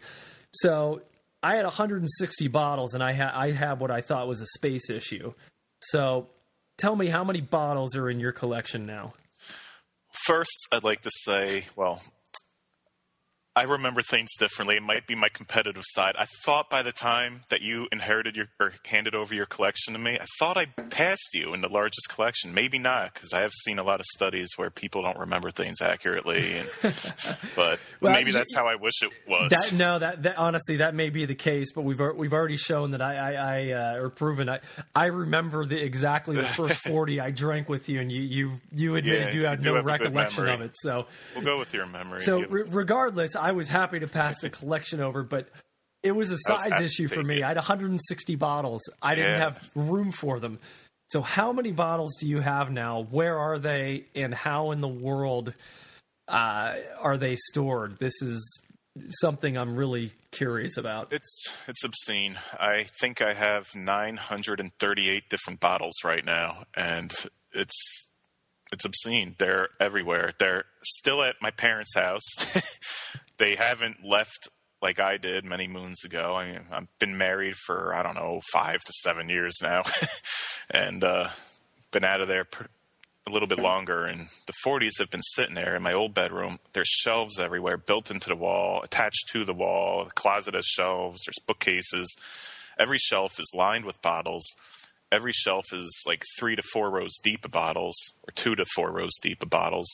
[0.52, 1.02] So
[1.42, 4.90] I had 160 bottles, and I had I had what I thought was a space
[4.90, 5.32] issue.
[5.80, 6.28] So
[6.78, 9.14] tell me how many bottles are in your collection now?
[10.26, 12.02] First, I'd like to say, well,
[13.56, 14.76] I remember things differently.
[14.76, 16.14] It might be my competitive side.
[16.16, 19.98] I thought by the time that you inherited your or handed over your collection to
[19.98, 22.54] me, I thought I passed you in the largest collection.
[22.54, 25.80] Maybe not, because I have seen a lot of studies where people don't remember things
[25.80, 26.58] accurately.
[26.58, 26.70] And,
[27.56, 29.50] but well, maybe that's how I wish it was.
[29.50, 31.72] That, no, that, that, honestly that may be the case.
[31.72, 34.60] But we've we've already shown that I, I, I uh, or proven I
[34.94, 38.94] I remember the exactly the first forty I drank with you, and you you you
[38.94, 40.70] admitted yeah, you had no recollection of it.
[40.74, 42.20] So we'll go with your memory.
[42.20, 43.34] So re- regardless.
[43.40, 45.48] I was happy to pass the collection over, but
[46.02, 47.38] it was a size was issue for me.
[47.38, 47.44] It.
[47.44, 48.82] I had 160 bottles.
[49.02, 49.38] I didn't yeah.
[49.38, 50.58] have room for them.
[51.08, 53.06] So, how many bottles do you have now?
[53.10, 55.52] Where are they, and how in the world
[56.28, 57.98] uh, are they stored?
[57.98, 58.62] This is
[59.20, 61.12] something I'm really curious about.
[61.12, 62.38] It's it's obscene.
[62.58, 67.12] I think I have 938 different bottles right now, and
[67.52, 68.10] it's
[68.72, 69.34] it's obscene.
[69.38, 70.32] They're everywhere.
[70.38, 72.24] They're still at my parents' house.
[73.40, 74.48] they haven't left
[74.80, 76.36] like I did many moons ago.
[76.36, 79.82] I mean, I've been married for I don't know five to seven years now,
[80.70, 81.30] and uh,
[81.90, 82.46] been out of there
[83.26, 84.04] a little bit longer.
[84.04, 86.60] And the 40s have been sitting there in my old bedroom.
[86.74, 90.04] There's shelves everywhere, built into the wall, attached to the wall.
[90.04, 91.24] The closet has shelves.
[91.24, 92.14] There's bookcases.
[92.78, 94.44] Every shelf is lined with bottles
[95.12, 98.92] every shelf is like three to four rows deep of bottles, or two to four
[98.92, 99.88] rows deep of bottles.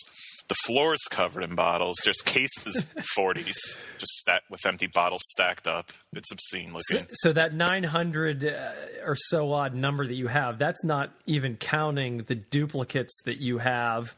[0.49, 1.97] The floor is covered in bottles.
[2.05, 5.93] There's cases, forties, just stacked with empty bottles stacked up.
[6.13, 7.07] It's obscene looking.
[7.09, 8.73] So, so that 900 uh,
[9.05, 13.59] or so odd number that you have, that's not even counting the duplicates that you
[13.59, 14.15] have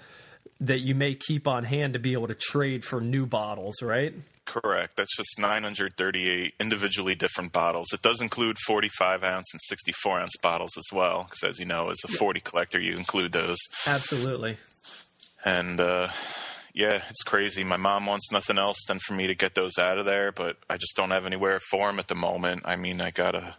[0.61, 4.13] that you may keep on hand to be able to trade for new bottles, right?
[4.45, 4.97] Correct.
[4.97, 7.89] That's just 938 individually different bottles.
[7.93, 11.91] It does include 45 ounce and 64 ounce bottles as well, because as you know,
[11.91, 13.59] as a 40 collector, you include those.
[13.87, 14.57] Absolutely.
[15.45, 16.09] And uh,
[16.75, 17.65] yeah, it's crazy.
[17.65, 20.57] My mom wants nothing else than for me to get those out of there, but
[20.69, 22.63] I just don't have anywhere for them at the moment.
[22.65, 23.57] I mean, I got a,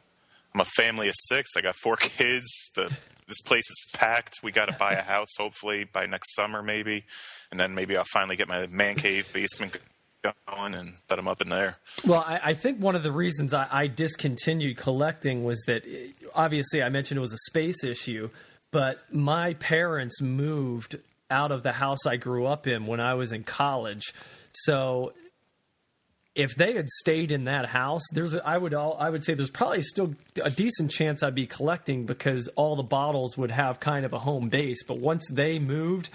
[0.54, 1.52] I'm a family of six.
[1.58, 2.72] I got four kids.
[2.76, 2.92] The
[3.28, 4.40] this place is packed.
[4.42, 7.06] We got to buy a house hopefully by next summer maybe,
[7.52, 9.78] and then maybe I'll finally get my man cave basement
[10.24, 11.78] going and put them up in there.
[12.06, 15.86] Well, I, I think one of the reasons I, I, discontinued collecting was that
[16.36, 18.30] obviously I mentioned it was a space issue,
[18.72, 20.98] but my parents moved
[21.30, 24.14] out of the house I grew up in when I was in college.
[24.52, 25.14] So
[26.36, 29.50] if they had stayed in that house, there's I would all I would say there's
[29.50, 34.06] probably still a decent chance I'd be collecting because all the bottles would have kind
[34.06, 34.84] of a home base.
[34.84, 36.10] But once they moved,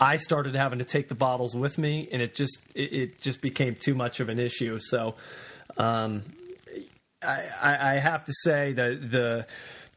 [0.00, 3.40] I started having to take the bottles with me, and it just it, it just
[3.40, 4.78] became too much of an issue.
[4.78, 5.16] So,
[5.76, 6.22] um,
[7.22, 9.46] I, I have to say the the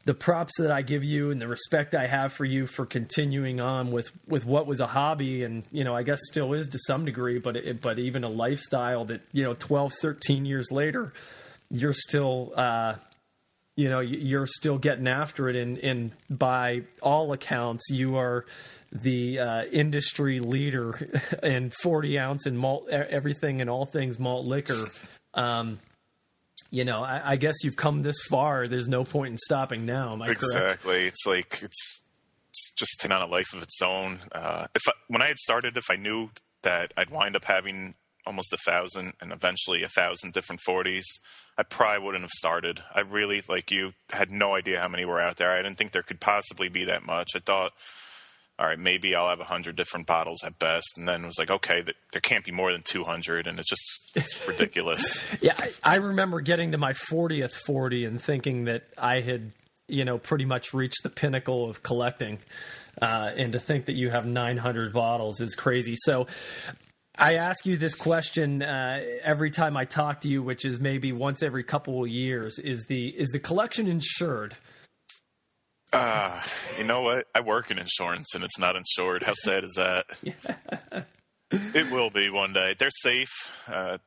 [0.04, 3.60] the props that I give you and the respect I have for you for continuing
[3.60, 6.78] on with, with what was a hobby and you know I guess still is to
[6.86, 11.12] some degree but it, but even a lifestyle that you know 12 13 years later
[11.70, 12.94] you're still uh,
[13.76, 18.44] you know you're still getting after it and and by all accounts you are
[18.92, 21.08] the uh, industry leader
[21.42, 24.86] in 40 ounce and malt everything and all things malt liquor.
[25.34, 25.78] Um,
[26.72, 28.66] you know, I, I, guess you've come this far.
[28.66, 30.14] There's no point in stopping now.
[30.14, 30.92] Am I exactly.
[30.94, 31.06] Correct?
[31.06, 32.02] It's like it's,
[32.48, 34.20] it's just taken on a life of its own.
[34.32, 36.30] Uh, if I, when I had started, if I knew
[36.62, 37.94] that I'd wind up having
[38.26, 41.04] almost a thousand and eventually a thousand different 40s,
[41.58, 42.82] I probably wouldn't have started.
[42.94, 45.50] I really, like you, had no idea how many were out there.
[45.50, 47.32] I didn't think there could possibly be that much.
[47.36, 47.72] I thought
[48.62, 50.86] all right, maybe I'll have a 100 different bottles at best.
[50.96, 53.48] And then it was like, okay, there can't be more than 200.
[53.48, 55.20] And it's just, it's ridiculous.
[55.40, 59.50] yeah, I, I remember getting to my 40th 40 and thinking that I had,
[59.88, 62.38] you know, pretty much reached the pinnacle of collecting.
[63.00, 65.96] Uh, and to think that you have 900 bottles is crazy.
[65.96, 66.28] So
[67.18, 71.10] I ask you this question uh, every time I talk to you, which is maybe
[71.10, 74.56] once every couple of years: is the is the collection insured?
[75.92, 76.40] Uh,
[76.78, 77.26] you know what?
[77.34, 79.22] I work in insurance and it's not insured.
[79.22, 80.06] How sad is that?
[81.50, 82.74] it will be one day.
[82.78, 83.30] They're safe.
[83.68, 83.98] Uh,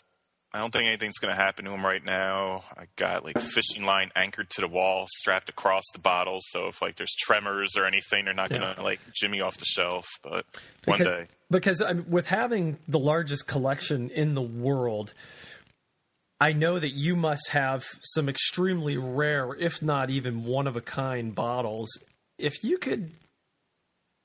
[0.56, 2.64] I don't think anything's going to happen to them right now.
[2.78, 6.44] I got like fishing line anchored to the wall, strapped across the bottles.
[6.48, 8.60] So if like there's tremors or anything, they're not yeah.
[8.60, 10.06] going to like jimmy off the shelf.
[10.24, 10.46] But
[10.80, 15.14] because, one day, because I mean, with having the largest collection in the world,
[16.40, 20.82] I know that you must have some extremely rare, if not even one of a
[20.82, 21.90] kind bottles.
[22.38, 23.12] If you could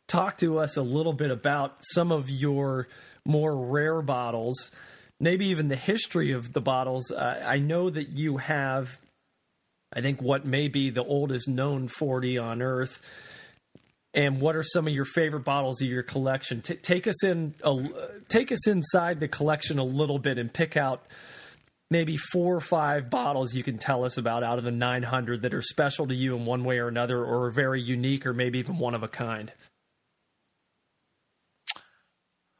[0.08, 2.88] talk to us a little bit about some of your
[3.24, 4.70] more rare bottles,
[5.20, 7.12] maybe even the history of the bottles.
[7.12, 8.98] Uh, I know that you have,
[9.92, 13.00] I think, what may be the oldest known 40 on Earth.
[14.12, 16.62] and what are some of your favorite bottles of your collection?
[16.62, 17.76] T- take us in, a,
[18.28, 21.04] take us inside the collection a little bit, and pick out
[21.90, 25.52] maybe four or five bottles you can tell us about out of the 900 that
[25.52, 28.58] are special to you in one way or another, or are very unique, or maybe
[28.58, 29.52] even one of a kind.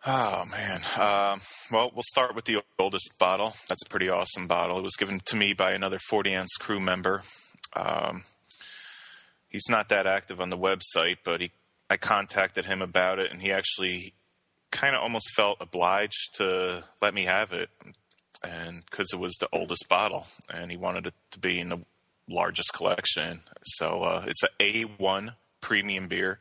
[0.07, 0.81] Oh man.
[0.99, 3.55] Um, well, we'll start with the oldest bottle.
[3.69, 4.79] That's a pretty awesome bottle.
[4.79, 7.23] It was given to me by another 40 ounce crew member.
[7.75, 8.25] Um,
[9.49, 11.51] he's not that active on the website, but he
[11.91, 14.15] I contacted him about it, and he actually
[14.71, 17.69] kind of almost felt obliged to let me have it,
[18.43, 21.79] and because it was the oldest bottle, and he wanted it to be in the
[22.29, 23.41] largest collection.
[23.63, 26.39] So uh, it's a A1 premium beer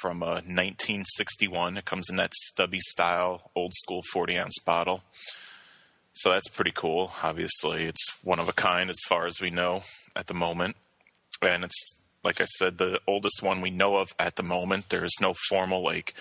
[0.00, 1.76] from uh, 1961.
[1.76, 5.02] It comes in that stubby style, old school 40 ounce bottle.
[6.12, 7.12] So that's pretty cool.
[7.22, 9.82] Obviously, it's one of a kind as far as we know
[10.14, 10.76] at the moment.
[11.42, 14.88] And it's, like I said, the oldest one we know of at the moment.
[14.88, 16.14] There is no formal, like,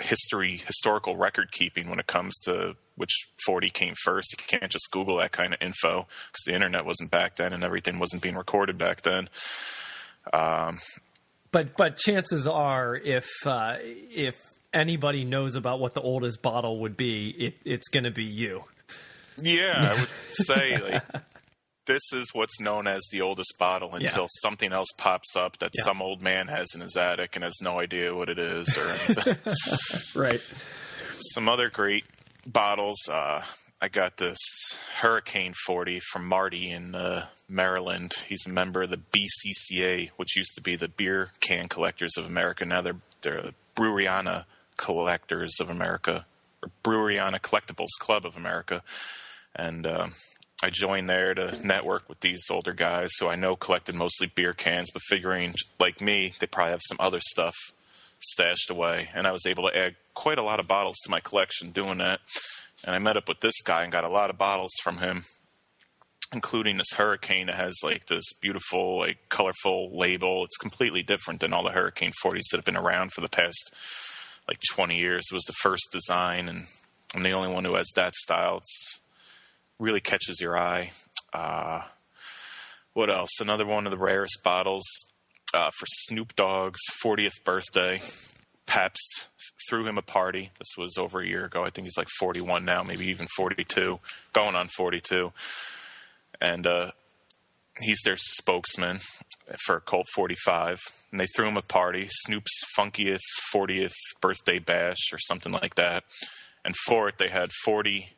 [0.00, 4.32] history, historical record keeping when it comes to which 40 came first.
[4.32, 7.64] You can't just Google that kind of info because the internet wasn't back then and
[7.64, 9.30] everything wasn't being recorded back then.
[10.32, 10.78] Um,
[11.52, 14.34] but but chances are, if uh, if
[14.74, 18.64] anybody knows about what the oldest bottle would be, it, it's going to be you.
[19.42, 21.02] Yeah, I would say like
[21.86, 24.28] this is what's known as the oldest bottle until yeah.
[24.42, 25.84] something else pops up that yeah.
[25.84, 28.88] some old man has in his attic and has no idea what it is or
[28.90, 29.36] anything.
[30.20, 30.40] right.
[31.34, 32.04] Some other great
[32.44, 33.08] bottles.
[33.08, 33.42] Uh,
[33.80, 34.38] I got this
[34.96, 38.14] Hurricane 40 from Marty in uh, Maryland.
[38.28, 42.26] He's a member of the BCCA, which used to be the Beer Can Collectors of
[42.26, 42.64] America.
[42.64, 44.44] Now they're they're Breweriana
[44.76, 46.26] Collectors of America,
[46.62, 48.82] or Breweriana Collectibles Club of America,
[49.54, 50.08] and uh,
[50.62, 54.54] I joined there to network with these older guys who I know collected mostly beer
[54.54, 57.54] cans, but figuring like me, they probably have some other stuff
[58.20, 61.20] stashed away, and I was able to add quite a lot of bottles to my
[61.20, 62.20] collection doing that
[62.84, 65.24] and I met up with this guy and got a lot of bottles from him,
[66.32, 70.44] including this Hurricane that has like this beautiful, like colorful label.
[70.44, 73.74] It's completely different than all the Hurricane 40s that have been around for the past
[74.48, 75.26] like 20 years.
[75.30, 76.66] It was the first design, and
[77.14, 78.58] I'm the only one who has that style.
[78.58, 79.00] It's
[79.78, 80.92] really catches your eye.
[81.32, 81.82] Uh,
[82.92, 83.40] what else?
[83.40, 84.84] Another one of the rarest bottles
[85.52, 88.00] uh, for Snoop Dogg's 40th birthday.
[88.66, 89.28] Pabst
[89.68, 90.50] threw him a party.
[90.58, 91.64] This was over a year ago.
[91.64, 94.00] I think he's like 41 now, maybe even 42,
[94.32, 95.32] going on 42.
[96.40, 96.90] And uh,
[97.80, 99.00] he's their spokesman
[99.64, 100.80] for Colt 45.
[101.10, 106.04] And they threw him a party, Snoop's funkiest 40th birthday bash or something like that.
[106.64, 108.15] And for it, they had 40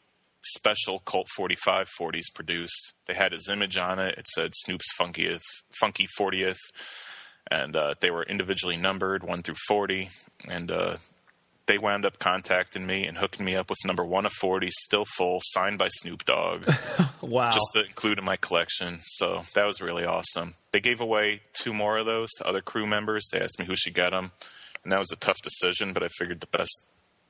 [0.56, 2.92] special Colt 45 40s produced.
[3.06, 4.18] They had his image on it.
[4.18, 5.42] It said Snoop's funkiest,
[5.80, 6.58] funky 40th
[7.50, 10.11] and uh, they were individually numbered one through 40
[10.46, 10.96] and uh,
[11.66, 15.04] they wound up contacting me and hooking me up with number one of 40 still
[15.16, 16.68] full signed by snoop dogg
[17.20, 17.50] wow.
[17.50, 18.98] just to include in my collection.
[19.02, 20.54] So that was really awesome.
[20.72, 23.28] They gave away two more of those to other crew members.
[23.32, 24.32] They asked me who should get them
[24.84, 26.80] and that was a tough decision but i figured the best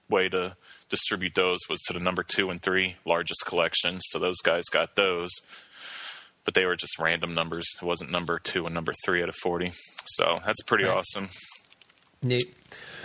[0.08, 0.56] way to
[0.88, 4.96] distribute those was to the number two and three largest collections so those guys got
[4.96, 5.30] those
[6.48, 7.66] but they were just random numbers.
[7.76, 9.70] It wasn't number two and number three out of 40.
[10.06, 10.96] So that's pretty right.
[10.96, 11.28] awesome.
[12.22, 12.54] Neat.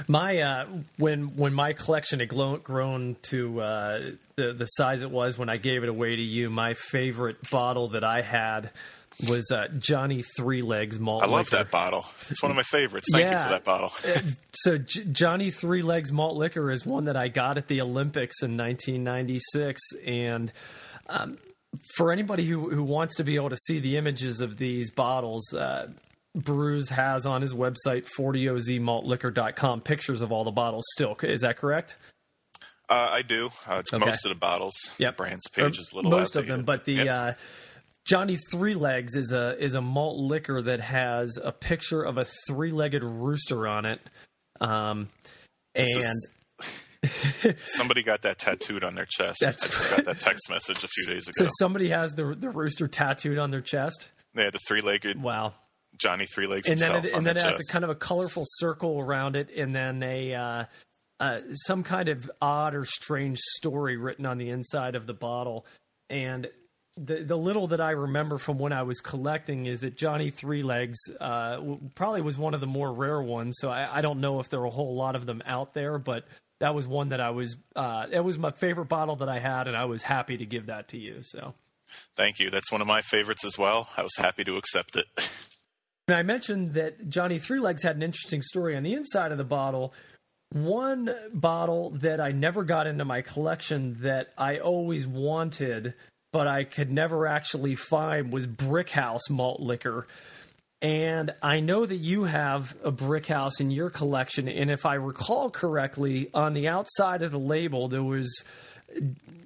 [0.08, 0.66] My uh,
[0.98, 5.58] when when my collection had grown to uh, the the size it was when I
[5.58, 8.70] gave it away to you, my favorite bottle that I had
[9.28, 11.22] was uh, Johnny Three Legs malt.
[11.22, 11.32] Liquor.
[11.32, 11.64] I love liquor.
[11.64, 12.06] that bottle.
[12.30, 13.08] It's one of my favorites.
[13.12, 13.38] Thank yeah.
[13.38, 13.92] you for that bottle.
[14.06, 14.20] Uh,
[14.54, 18.42] so J- Johnny Three Legs malt liquor is one that I got at the Olympics
[18.42, 20.52] in 1996, and
[21.08, 21.38] um,
[21.96, 25.54] for anybody who, who wants to be able to see the images of these bottles,
[25.54, 25.88] uh,
[26.38, 31.16] Bruz has on his website, 40ozmaltliquor.com, pictures of all the bottles still.
[31.22, 31.98] Is that correct?
[32.90, 33.50] Uh, I do.
[33.68, 34.06] Uh, okay.
[34.06, 34.74] Most of the bottles.
[34.98, 35.18] Yep.
[35.18, 37.08] The brand's page is a little Most of them, but the yep.
[37.08, 37.32] uh,
[38.06, 42.26] Johnny Three Legs is a is a malt liquor that has a picture of a
[42.48, 44.02] three legged rooster on it.
[44.60, 45.10] Um,
[45.74, 46.30] and is,
[47.66, 49.40] somebody got that tattooed on their chest.
[49.42, 51.46] That's I just got that text message a few days ago.
[51.46, 54.10] So somebody has the the rooster tattooed on their chest.
[54.36, 55.22] Yeah, the three legged.
[55.22, 55.54] Wow.
[55.98, 58.44] Johnny Three Legs and then it, and then it has a kind of a colorful
[58.48, 60.66] circle around it, and then a uh,
[61.20, 65.66] uh, some kind of odd or strange story written on the inside of the bottle.
[66.10, 66.50] And
[66.98, 70.64] the the little that I remember from when I was collecting is that Johnny Three
[70.64, 71.60] Legs uh,
[71.96, 73.56] probably was one of the more rare ones.
[73.60, 75.98] So I, I, don't know if there are a whole lot of them out there,
[75.98, 76.26] but
[76.60, 79.68] that was one that I was uh, it was my favorite bottle that I had,
[79.68, 81.20] and I was happy to give that to you.
[81.22, 81.56] So,
[82.16, 82.50] thank you.
[82.50, 83.90] That's one of my favorites as well.
[83.98, 85.06] I was happy to accept it.
[86.10, 89.38] And I mentioned that Johnny Three Legs had an interesting story on the inside of
[89.38, 89.94] the bottle.
[90.52, 95.94] One bottle that I never got into my collection that I always wanted,
[96.34, 100.08] but I could never actually find was Brickhouse malt liquor.
[100.82, 104.50] And I know that you have a Brickhouse in your collection.
[104.50, 108.44] And if I recall correctly, on the outside of the label, there was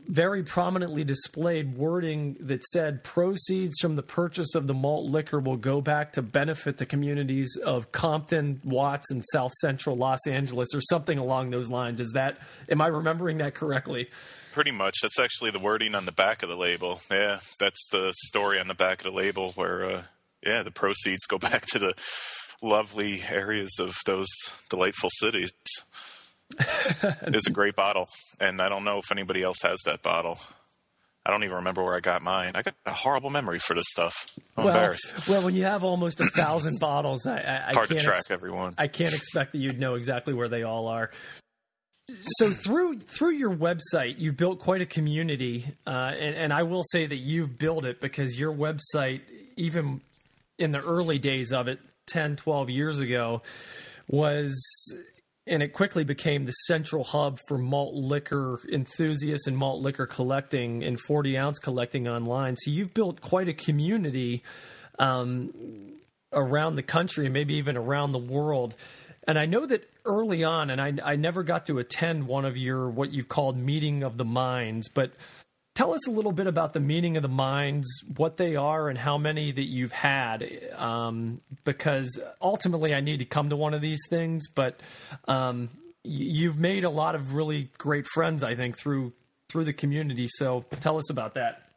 [0.08, 5.58] very prominently displayed wording that said proceeds from the purchase of the malt liquor will
[5.58, 10.82] go back to benefit the communities of Compton, Watts, and South Central Los Angeles, or
[10.82, 12.00] something along those lines.
[12.00, 12.38] Is that
[12.70, 14.10] am I remembering that correctly?
[14.54, 14.96] Pretty much.
[15.02, 17.02] That's actually the wording on the back of the label.
[17.12, 20.04] Yeah, that's the story on the back of the label where, uh,
[20.44, 21.94] yeah, the proceeds go back to the
[22.62, 24.28] lovely areas of those
[24.70, 25.52] delightful cities.
[26.60, 28.06] it's a great bottle,
[28.40, 30.40] and I don't know if anybody else has that bottle.
[31.26, 32.54] I don't even remember where I got mine.
[32.56, 34.28] I got a horrible memory for this stuff.
[34.56, 35.28] I'm well, embarrassed.
[35.28, 38.32] Well, when you have almost a thousand bottles, I, I, hard I to track ex-
[38.32, 38.76] everyone.
[38.78, 41.12] I can't expect that you'd know exactly where they all are.
[42.38, 46.84] So through through your website, you've built quite a community, uh, and, and I will
[46.84, 49.20] say that you've built it because your website,
[49.58, 50.00] even
[50.58, 53.42] in the early days of it, 10, 12 years ago,
[54.08, 54.56] was
[55.48, 60.84] and it quickly became the central hub for malt liquor enthusiasts and malt liquor collecting
[60.84, 62.56] and 40 ounce collecting online.
[62.56, 64.44] So you've built quite a community
[65.00, 65.54] um,
[66.34, 68.76] around the country and maybe even around the world.
[69.28, 72.56] And I know that early on, and I, I never got to attend one of
[72.56, 75.12] your what you've called meeting of the minds, but
[75.78, 78.98] tell us a little bit about the meaning of the minds, what they are, and
[78.98, 80.44] how many that you've had.
[80.76, 84.48] Um, because ultimately, I need to come to one of these things.
[84.48, 84.80] But
[85.28, 85.70] um,
[86.04, 89.14] you've made a lot of really great friends, I think, through
[89.50, 90.28] through the community.
[90.28, 91.70] So tell us about that.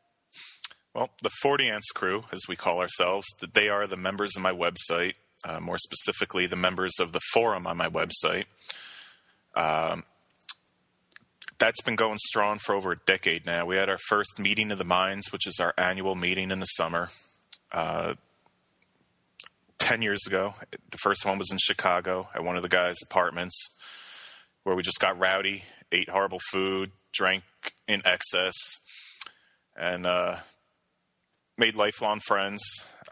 [0.95, 4.53] Well, the 40 Ounce Crew, as we call ourselves, they are the members of my
[4.53, 5.13] website.
[5.45, 8.47] Uh, more specifically, the members of the forum on my website.
[9.55, 10.05] Um,
[11.61, 13.67] that's been going strong for over a decade now.
[13.67, 16.67] We had our first meeting of the minds, which is our annual meeting in the
[16.67, 17.11] summer.
[17.71, 18.15] Uh,
[19.79, 20.55] 10 years ago,
[20.91, 23.57] the first one was in Chicago at one of the guys' apartments
[24.63, 27.45] where we just got rowdy, ate horrible food, drank
[27.87, 28.57] in excess,
[29.77, 30.37] and uh,
[31.61, 32.63] made lifelong friends.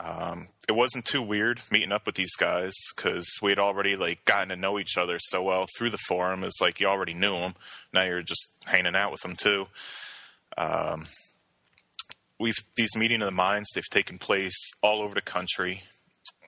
[0.00, 4.24] Um, it wasn't too weird meeting up with these guys because we had already like
[4.24, 6.42] gotten to know each other so well through the forum.
[6.42, 7.54] It's like you already knew them.
[7.92, 9.66] Now you're just hanging out with them too.
[10.56, 11.06] Um,
[12.40, 13.68] we've these meeting of the minds.
[13.74, 15.82] They've taken place all over the country.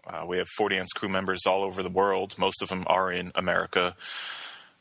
[0.07, 2.39] Uh, we have 40 ounce crew members all over the world.
[2.39, 3.95] Most of them are in America.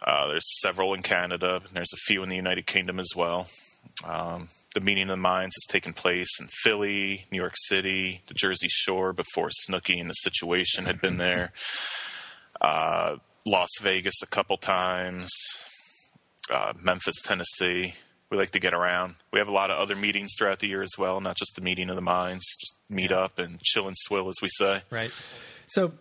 [0.02, 1.60] Uh, there's several in Canada.
[1.74, 3.50] there's a few in the United Kingdom as well.
[4.06, 8.34] Um, the meeting of the minds has taken place in Philly, New York City, the
[8.34, 11.52] Jersey Shore before Snooki and the situation had been there.
[12.62, 15.32] Uh, Las Vegas a couple times,
[16.52, 17.96] uh, Memphis, Tennessee.
[18.30, 19.16] We like to get around.
[19.34, 21.62] We have a lot of other meetings throughout the year as well, not just the
[21.62, 24.84] meeting of the minds, just meet up and chill and swill, as we say.
[24.92, 25.12] Right.
[25.66, 25.94] So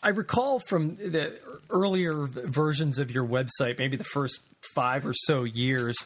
[0.00, 4.38] I recall from the earlier versions of your website, maybe the first
[4.74, 5.96] five or so years,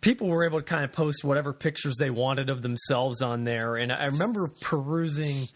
[0.00, 3.76] people were able to kind of post whatever pictures they wanted of themselves on there.
[3.76, 5.46] And I remember perusing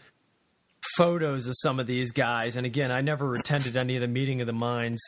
[0.97, 2.55] photos of some of these guys.
[2.55, 5.01] And again, I never attended any of the meeting of the minds.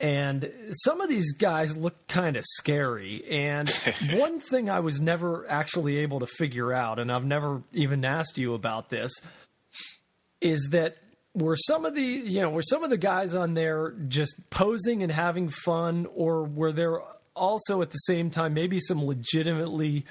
[0.00, 3.22] And some of these guys look kind of scary.
[3.30, 3.68] And
[4.12, 8.38] one thing I was never actually able to figure out, and I've never even asked
[8.38, 9.12] you about this,
[10.40, 10.96] is that
[11.34, 15.02] were some of the you know were some of the guys on there just posing
[15.02, 16.98] and having fun or were there
[17.40, 20.04] also at the same time maybe some legitimately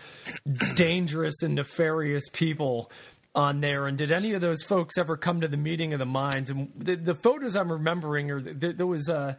[0.75, 2.91] dangerous and nefarious people
[3.35, 3.87] on there.
[3.87, 6.49] And did any of those folks ever come to the meeting of the minds?
[6.49, 9.37] And the, the photos I'm remembering are there, there was a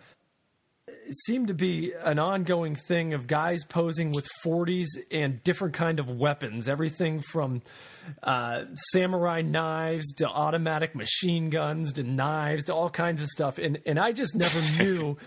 [1.26, 6.08] seemed to be an ongoing thing of guys posing with 40s and different kind of
[6.08, 7.62] weapons everything from
[8.22, 8.62] uh,
[8.92, 13.98] samurai knives to automatic machine guns to knives to all kinds of stuff and and
[13.98, 15.18] I just never knew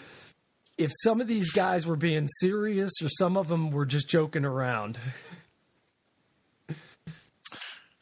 [0.78, 4.46] if some of these guys were being serious or some of them were just joking
[4.46, 4.98] around.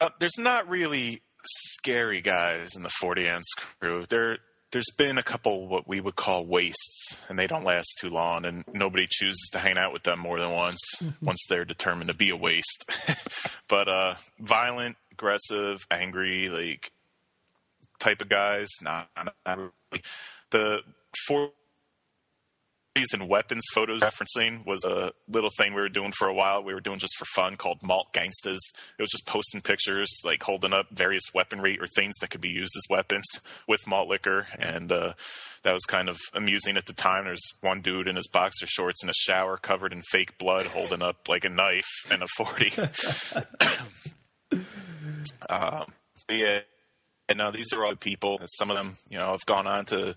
[0.00, 4.04] Uh, there's not really scary guys in the 40 ounce crew.
[4.08, 4.38] There,
[4.72, 8.44] there's been a couple what we would call wastes, and they don't last too long,
[8.44, 11.24] and nobody chooses to hang out with them more than once mm-hmm.
[11.24, 12.90] once they're determined to be a waste.
[13.68, 16.90] but uh, violent, aggressive, angry, like
[18.00, 19.08] type of guys, not,
[19.46, 20.02] not really.
[20.50, 20.80] The
[21.26, 21.52] four
[22.94, 26.62] and weapons photos referencing was a little thing we were doing for a while.
[26.62, 28.60] We were doing just for fun called Malt Gangstas.
[28.98, 32.50] It was just posting pictures, like holding up various weaponry or things that could be
[32.50, 33.24] used as weapons
[33.68, 34.46] with malt liquor.
[34.58, 35.14] And uh,
[35.62, 37.24] that was kind of amusing at the time.
[37.24, 41.02] There's one dude in his boxer shorts in a shower covered in fake blood holding
[41.02, 42.72] up like a knife and a 40.
[45.48, 45.86] um,
[46.28, 46.60] yeah.
[47.28, 48.40] And now these are all people.
[48.58, 50.14] Some of them, you know, have gone on to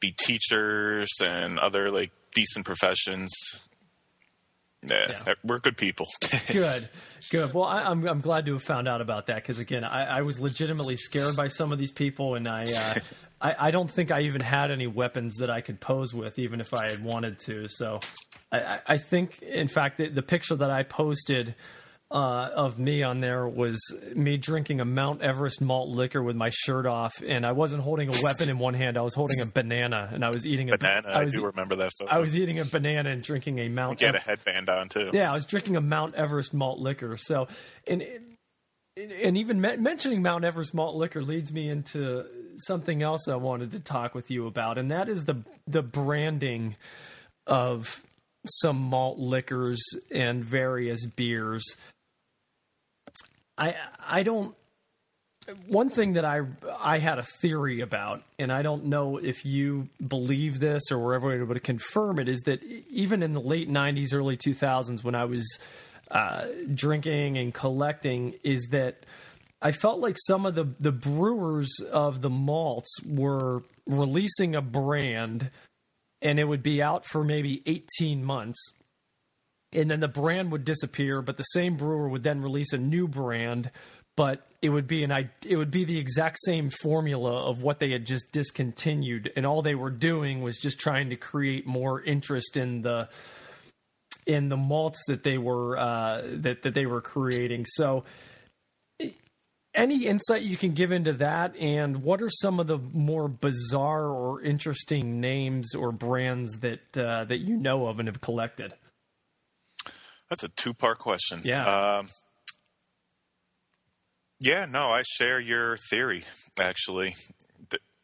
[0.00, 3.32] be teachers and other like decent professions.
[4.82, 5.34] Yeah, yeah.
[5.42, 6.06] we're good people.
[6.52, 6.88] good,
[7.30, 7.52] good.
[7.52, 10.18] Well, I, am I'm, I'm glad to have found out about that because again, I,
[10.18, 12.94] I, was legitimately scared by some of these people, and I, uh,
[13.40, 16.60] I, I don't think I even had any weapons that I could pose with, even
[16.60, 17.66] if I had wanted to.
[17.68, 18.00] So,
[18.52, 21.56] I, I think, in fact, the, the picture that I posted
[22.10, 23.80] uh, of me on there was
[24.14, 28.08] me drinking a Mount Everest malt liquor with my shirt off, and I wasn't holding
[28.08, 28.96] a weapon in one hand.
[28.96, 31.08] I was holding a banana, and I was eating a banana.
[31.08, 31.90] I, was, I do remember that.
[31.98, 32.12] Photo.
[32.12, 34.00] I was eating a banana and drinking a Mount.
[34.00, 35.10] You had a headband on too.
[35.12, 37.16] Yeah, I was drinking a Mount Everest malt liquor.
[37.16, 37.48] So,
[37.88, 38.04] and
[38.96, 42.24] and even mentioning Mount Everest malt liquor leads me into
[42.56, 46.76] something else I wanted to talk with you about, and that is the the branding
[47.48, 48.00] of
[48.46, 49.82] some malt liquors
[50.12, 51.64] and various beers
[53.58, 53.74] I
[54.06, 54.54] I don't.
[55.68, 56.40] One thing that I
[56.78, 61.14] I had a theory about, and I don't know if you believe this or were
[61.14, 65.14] ever able to confirm it, is that even in the late '90s, early 2000s, when
[65.14, 65.46] I was
[66.10, 69.06] uh, drinking and collecting, is that
[69.62, 75.50] I felt like some of the the brewers of the malts were releasing a brand,
[76.20, 78.58] and it would be out for maybe 18 months
[79.72, 83.08] and then the brand would disappear, but the same brewer would then release a new
[83.08, 83.70] brand,
[84.16, 87.90] but it would be an it would be the exact same formula of what they
[87.90, 92.56] had just discontinued, and all they were doing was just trying to create more interest
[92.56, 93.08] in the
[94.26, 97.64] in the malts that they were uh, that that they were creating.
[97.66, 98.04] So
[99.74, 104.06] any insight you can give into that and what are some of the more bizarre
[104.06, 108.72] or interesting names or brands that uh, that you know of and have collected
[110.28, 111.40] that's a two part question.
[111.44, 111.98] Yeah.
[111.98, 112.08] Um,
[114.40, 116.24] yeah, no, I share your theory,
[116.58, 117.16] actually.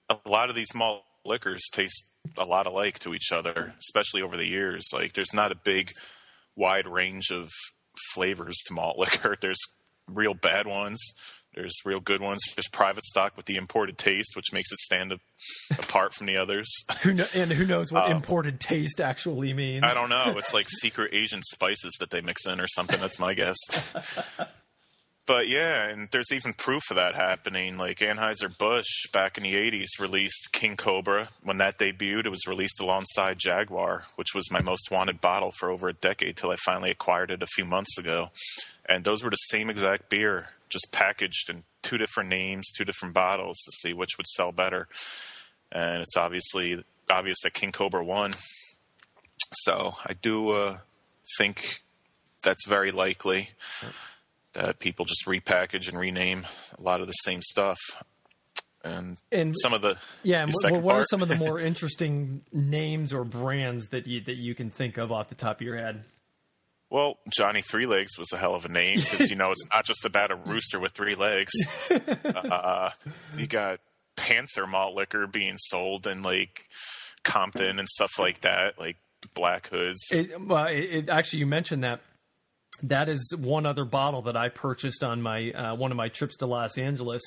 [0.09, 2.07] A lot of these malt liquors taste
[2.37, 4.85] a lot alike to each other, especially over the years.
[4.93, 5.91] Like, there's not a big,
[6.57, 7.51] wide range of
[8.13, 9.37] flavors to malt liquor.
[9.41, 9.61] There's
[10.09, 11.01] real bad ones,
[11.55, 12.41] there's real good ones.
[12.57, 15.13] There's private stock with the imported taste, which makes it stand
[15.73, 16.71] apart from the others.
[17.03, 19.85] who know, and who knows what um, imported taste actually means?
[19.85, 20.35] I don't know.
[20.43, 22.99] It's like secret Asian spices that they mix in or something.
[22.99, 23.57] That's my guess.
[25.27, 27.77] but yeah, and there's even proof of that happening.
[27.77, 31.29] Like Anheuser Busch back in the '80s released King Cobra.
[31.43, 35.71] When that debuted, it was released alongside Jaguar, which was my most wanted bottle for
[35.71, 38.31] over a decade till I finally acquired it a few months ago.
[38.89, 43.15] And those were the same exact beer just packaged in two different names, two different
[43.15, 44.89] bottles to see which would sell better.
[45.71, 48.33] And it's obviously obvious that King Cobra won.
[49.53, 50.79] So I do uh,
[51.39, 51.83] think
[52.43, 53.51] that's very likely
[54.55, 56.47] that people just repackage and rename
[56.79, 57.79] a lot of the same stuff.
[58.85, 60.45] And, and some of the yeah.
[60.45, 61.03] Well, what part?
[61.03, 64.99] are some of the more interesting names or brands that you that you can think
[64.99, 66.03] of off the top of your head?
[66.93, 69.87] Well, Johnny Three Legs was a hell of a name because you know it's not
[69.87, 71.53] just about a rooster with three legs.
[72.53, 72.91] Uh,
[73.37, 73.81] you got
[74.17, 76.65] Panther malt liquor being sold in like
[77.25, 78.97] Compton and stuff like that, like
[79.35, 80.01] Black Hoods.
[80.11, 82.01] It, well, it, it, actually, you mentioned that.
[82.83, 86.37] That is one other bottle that I purchased on my uh, one of my trips
[86.39, 87.23] to Los Angeles.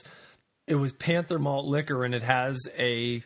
[0.67, 3.23] It was Panther malt liquor, and it has a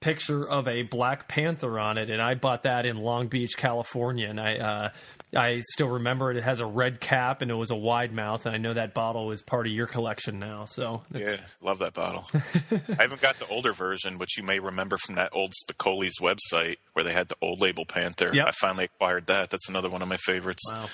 [0.00, 4.28] picture of a Black Panther on it, and I bought that in Long Beach, California.
[4.28, 4.90] And I uh,
[5.34, 6.36] I still remember it.
[6.36, 8.94] It has a red cap and it was a wide mouth, and I know that
[8.94, 10.64] bottle is part of your collection now.
[10.64, 12.28] So yeah, love that bottle.
[12.70, 16.76] I haven't got the older version, which you may remember from that old Spicoli's website
[16.92, 18.30] where they had the old label Panther.
[18.32, 18.46] Yep.
[18.46, 19.50] I finally acquired that.
[19.50, 20.62] That's another one of my favorites.
[20.70, 20.86] Wow.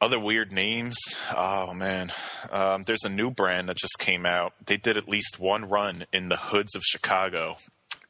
[0.00, 0.96] Other weird names.
[1.36, 2.12] Oh man,
[2.52, 4.52] um, there's a new brand that just came out.
[4.64, 7.56] They did at least one run in the hoods of Chicago,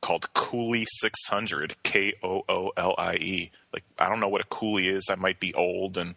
[0.03, 3.51] called Koolie 600, K O O L I E.
[3.73, 5.07] Like, I don't know what a Koolie is.
[5.11, 6.15] I might be old and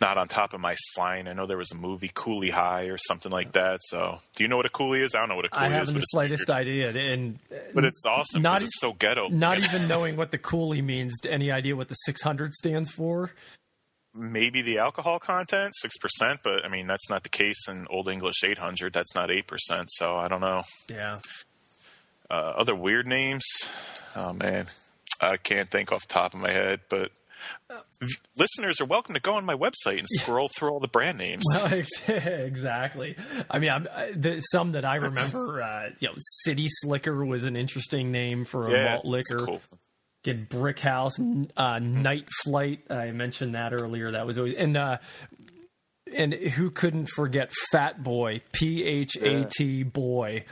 [0.00, 1.26] not on top of my slime.
[1.26, 3.80] I know there was a movie, Cooley High, or something like that.
[3.84, 5.14] So, do you know what a Koolie is?
[5.16, 5.72] I don't know what a Koolie is.
[5.72, 6.58] I haven't the slightest weird.
[6.60, 7.12] idea.
[7.12, 7.38] And
[7.72, 8.42] but it's awesome.
[8.42, 9.28] Not it's so ghetto.
[9.28, 11.14] Not even knowing what the Koolie means.
[11.28, 13.32] Any idea what the 600 stands for?
[14.14, 18.08] Maybe the alcohol content, six percent, but I mean that's not the case in Old
[18.08, 18.92] English 800.
[18.92, 19.90] That's not eight percent.
[19.90, 20.62] So I don't know.
[20.90, 21.18] Yeah.
[22.30, 23.44] Uh, other weird names.
[24.14, 24.68] Oh man,
[25.20, 27.10] I can't think off the top of my head, but
[28.36, 31.42] listeners are welcome to go on my website and scroll through all the brand names.
[31.52, 33.16] Well, exactly.
[33.50, 37.56] I mean, I'm, the, some that I remember, uh, you know, City Slicker was an
[37.56, 39.46] interesting name for a yeah, malt liquor.
[39.46, 39.60] Cool.
[40.24, 41.18] Get Brick House,
[41.56, 42.90] uh, Night Flight.
[42.90, 44.10] I mentioned that earlier.
[44.10, 44.96] That was always and uh,
[46.12, 50.44] and who couldn't forget Fat Boy, P H A T Boy.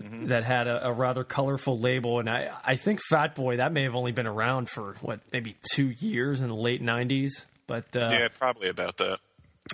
[0.00, 0.28] Mm-hmm.
[0.28, 3.82] That had a, a, rather colorful label, and I, I think Fat Boy that may
[3.82, 8.08] have only been around for what maybe two years in the late '90s, but uh,
[8.10, 9.18] yeah, probably about that.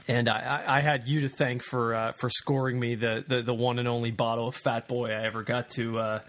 [0.09, 3.55] And I, I had you to thank for uh, for scoring me the, the, the
[3.55, 6.21] one and only bottle of Fat Boy I ever got to uh,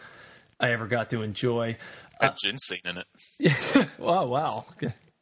[0.60, 1.78] I ever got to enjoy.
[2.20, 3.08] Had ginseng in it.
[3.40, 3.86] Yeah.
[4.00, 4.66] oh wow,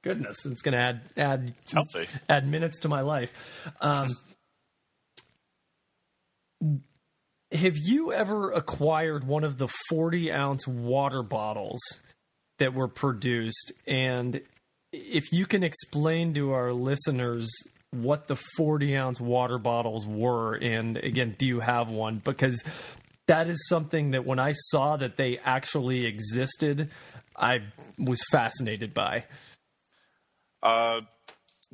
[0.04, 0.45] goodness!
[0.45, 3.32] It's going to add add it's healthy add minutes to my life.
[3.82, 4.10] Um,
[7.52, 11.80] have you ever acquired one of the 40 ounce water bottles
[12.60, 13.72] that were produced?
[13.86, 14.41] And
[14.91, 17.50] if you can explain to our listeners
[17.91, 22.22] what the 40 ounce water bottles were, and again, do you have one?
[22.24, 22.64] Because
[23.28, 26.90] that is something that when I saw that they actually existed,
[27.36, 27.60] I
[27.98, 29.26] was fascinated by.
[30.64, 31.02] Uh,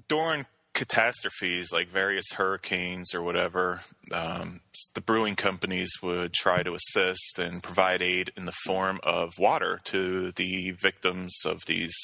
[0.08, 3.82] during catastrophes like various hurricanes or whatever,
[4.12, 4.62] um,
[4.95, 9.80] the brewing companies would try to assist and provide aid in the form of water
[9.86, 11.95] to the victims of these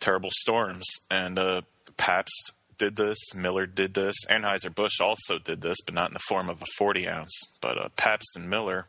[0.00, 0.86] terrible storms.
[1.10, 1.62] And uh,
[1.96, 6.48] Pabst did this, Miller did this, Anheuser-Busch also did this, but not in the form
[6.48, 7.38] of a 40 ounce.
[7.60, 8.86] But uh, Pabst and Miller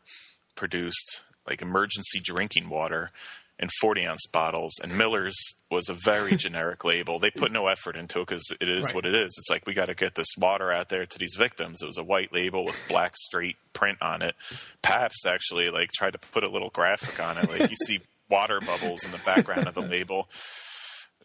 [0.56, 3.12] produced like emergency drinking water
[3.60, 4.74] in 40 ounce bottles.
[4.82, 5.38] And Miller's
[5.70, 7.20] was a very generic label.
[7.20, 8.96] They put no effort into it because it is right.
[8.96, 9.34] what it is.
[9.38, 11.82] It's like, we got to get this water out there to these victims.
[11.82, 14.36] It was a white label with black straight print on it.
[14.82, 17.50] Pabst actually like tried to put a little graphic on it.
[17.50, 20.30] Like you see water bubbles in the background of the label.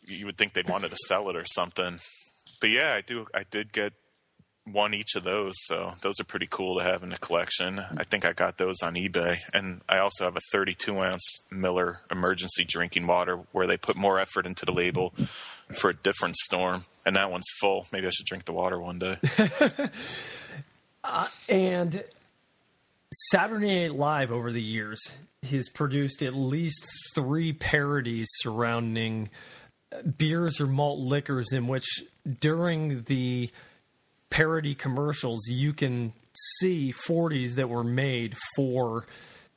[0.07, 2.01] You would think they'd wanted to sell it or something.
[2.61, 3.27] But yeah, I do.
[3.35, 3.93] I did get
[4.65, 7.85] one each of those, so those are pretty cool to have in the collection.
[7.97, 12.01] I think I got those on eBay, and I also have a 32 ounce Miller
[12.11, 15.13] emergency drinking water where they put more effort into the label
[15.73, 17.87] for a different storm, and that one's full.
[17.93, 19.19] Maybe I should drink the water one day.
[21.05, 22.05] uh, and
[23.31, 25.01] Saturday Night Live over the years
[25.51, 26.85] has produced at least
[27.15, 29.29] three parodies surrounding
[30.17, 32.03] beers or malt liquors in which
[32.41, 33.51] during the
[34.31, 36.13] parody commercials, you can
[36.61, 39.07] see 40s that were made for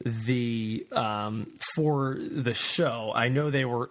[0.03, 3.11] the um, for the show.
[3.15, 3.89] I know they were.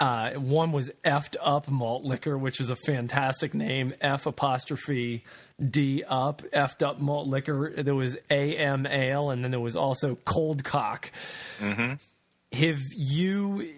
[0.00, 3.94] Uh, one was effed up malt liquor, which is a fantastic name.
[4.00, 5.24] F apostrophe
[5.64, 7.72] D up effed up malt liquor.
[7.78, 11.12] There was AM ale, and then there was also cold cock.
[11.60, 11.94] Mm-hmm.
[12.58, 13.72] Have you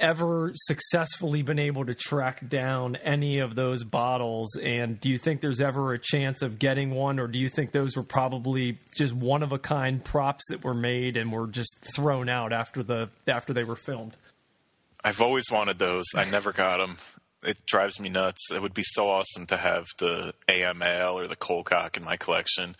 [0.00, 4.56] ever successfully been able to track down any of those bottles?
[4.56, 7.72] And do you think there's ever a chance of getting one, or do you think
[7.72, 11.76] those were probably just one of a kind props that were made and were just
[11.94, 14.16] thrown out after the after they were filmed?
[15.04, 16.06] I've always wanted those.
[16.14, 16.96] I never got them.
[17.42, 18.50] It drives me nuts.
[18.52, 22.74] It would be so awesome to have the AML or the Coldcock in my collection.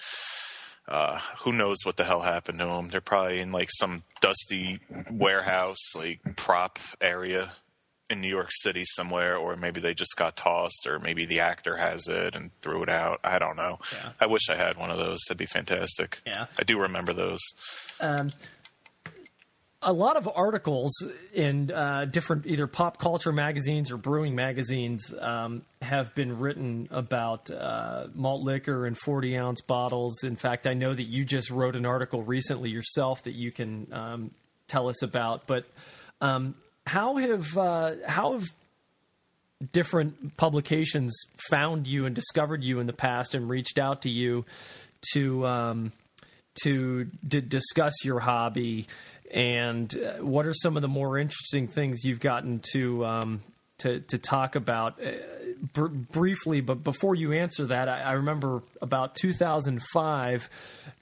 [0.88, 2.88] Uh, who knows what the hell happened to them?
[2.88, 4.80] They're probably in like some dusty
[5.10, 7.52] warehouse, like prop area
[8.10, 11.76] in New York City somewhere, or maybe they just got tossed, or maybe the actor
[11.76, 13.20] has it and threw it out.
[13.22, 13.78] I don't know.
[13.92, 14.12] Yeah.
[14.18, 15.18] I wish I had one of those.
[15.28, 16.22] That'd be fantastic.
[16.26, 17.40] Yeah, I do remember those.
[18.00, 18.32] Um,
[19.82, 20.90] a lot of articles
[21.32, 27.48] in uh, different either pop culture magazines or brewing magazines um, have been written about
[27.50, 30.24] uh, malt liquor in 40 ounce bottles.
[30.24, 33.86] In fact, I know that you just wrote an article recently yourself that you can
[33.92, 34.30] um,
[34.66, 35.46] tell us about.
[35.46, 35.64] But
[36.20, 38.44] um, how have uh, how have
[39.72, 41.16] different publications
[41.50, 44.44] found you and discovered you in the past and reached out to you
[45.12, 45.46] to
[46.62, 48.86] to discuss your hobby?
[49.30, 53.42] and uh, what are some of the more interesting things you've gotten to um,
[53.78, 55.10] to, to talk about uh,
[55.72, 56.60] br- briefly?
[56.60, 60.50] But before you answer that, I, I, remember about 2005,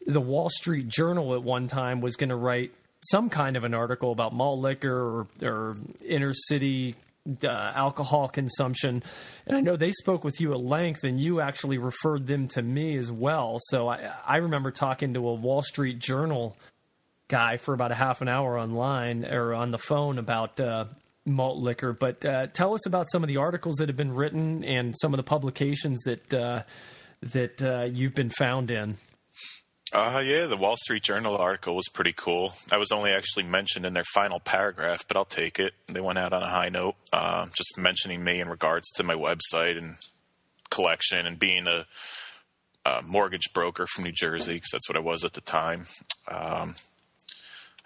[0.07, 2.73] the Wall Street Journal at one time was going to write
[3.11, 6.97] some kind of an article about malt liquor or, or inner city
[7.43, 9.03] uh, alcohol consumption.
[9.47, 12.62] And I know they spoke with you at length, and you actually referred them to
[12.62, 13.59] me as well.
[13.61, 16.57] So I, I remember talking to a Wall Street Journal
[17.29, 20.85] guy for about a half an hour online or on the phone about uh,
[21.24, 21.93] malt liquor.
[21.93, 25.12] But uh, tell us about some of the articles that have been written and some
[25.12, 26.62] of the publications that uh,
[27.33, 28.99] that uh, you've been found in.
[29.93, 32.55] Uh, yeah, the Wall Street Journal article was pretty cool.
[32.72, 35.74] I was only actually mentioned in their final paragraph, but I'll take it.
[35.87, 39.14] They went out on a high note, uh, just mentioning me in regards to my
[39.14, 39.97] website and
[40.70, 41.87] collection and being a,
[42.84, 45.87] a mortgage broker from New Jersey, because that's what I was at the time.
[46.26, 46.74] Um,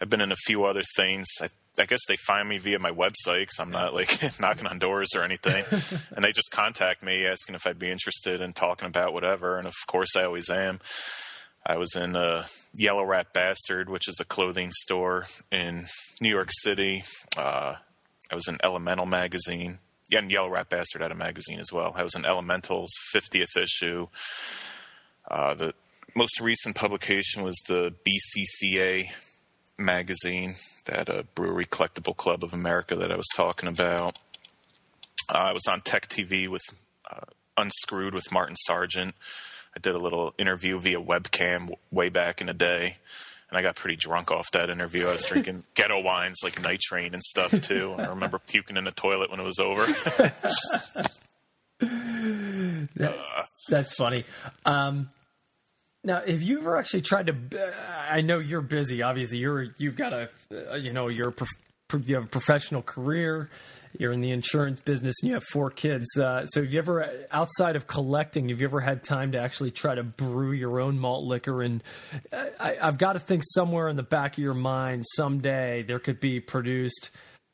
[0.00, 1.26] I've been in a few other things.
[1.42, 1.48] I,
[1.78, 5.10] I guess they find me via my website because I'm not like knocking on doors
[5.14, 5.66] or anything.
[6.16, 9.58] and they just contact me asking if I'd be interested in talking about whatever.
[9.58, 10.80] And of course, I always am.
[11.64, 15.86] I was in uh, Yellow Rat Bastard, which is a clothing store in
[16.20, 17.04] New York City.
[17.36, 17.76] Uh,
[18.30, 19.78] I was in Elemental magazine.
[20.10, 21.92] Yeah, and Yellow Rat Bastard had a magazine as well.
[21.94, 24.08] I was in Elemental's 50th issue.
[25.30, 25.74] Uh, the
[26.16, 29.10] most recent publication was the BCCA
[29.78, 30.56] magazine,
[30.86, 34.18] that uh, Brewery Collectible Club of America that I was talking about.
[35.28, 36.62] Uh, I was on Tech TV with
[37.10, 37.20] uh,
[37.56, 39.14] Unscrewed with Martin Sargent.
[39.74, 42.96] I did a little interview via webcam way back in the day,
[43.48, 45.06] and I got pretty drunk off that interview.
[45.08, 47.94] I was drinking ghetto wines like Night Train and stuff too.
[47.96, 49.86] I remember puking in the toilet when it was over.
[52.96, 54.24] that, that's funny.
[54.64, 55.10] Um,
[56.02, 57.34] now, have you ever actually tried to?
[58.10, 59.02] I know you're busy.
[59.02, 60.30] Obviously, you're you've got a
[60.78, 61.34] you know you're
[62.04, 63.50] you have a professional career
[63.98, 66.06] you're in the insurance business and you have four kids.
[66.16, 69.70] Uh, so, have you ever, outside of collecting, have you ever had time to actually
[69.70, 71.62] try to brew your own malt liquor?
[71.62, 71.82] And
[72.32, 76.20] I, I've got to think somewhere in the back of your mind, someday there could
[76.20, 77.10] be produced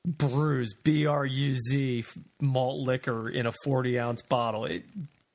[0.07, 2.05] Bruz, B R U Z
[2.41, 4.67] malt liquor in a 40 ounce bottle.
[4.67, 4.85] It,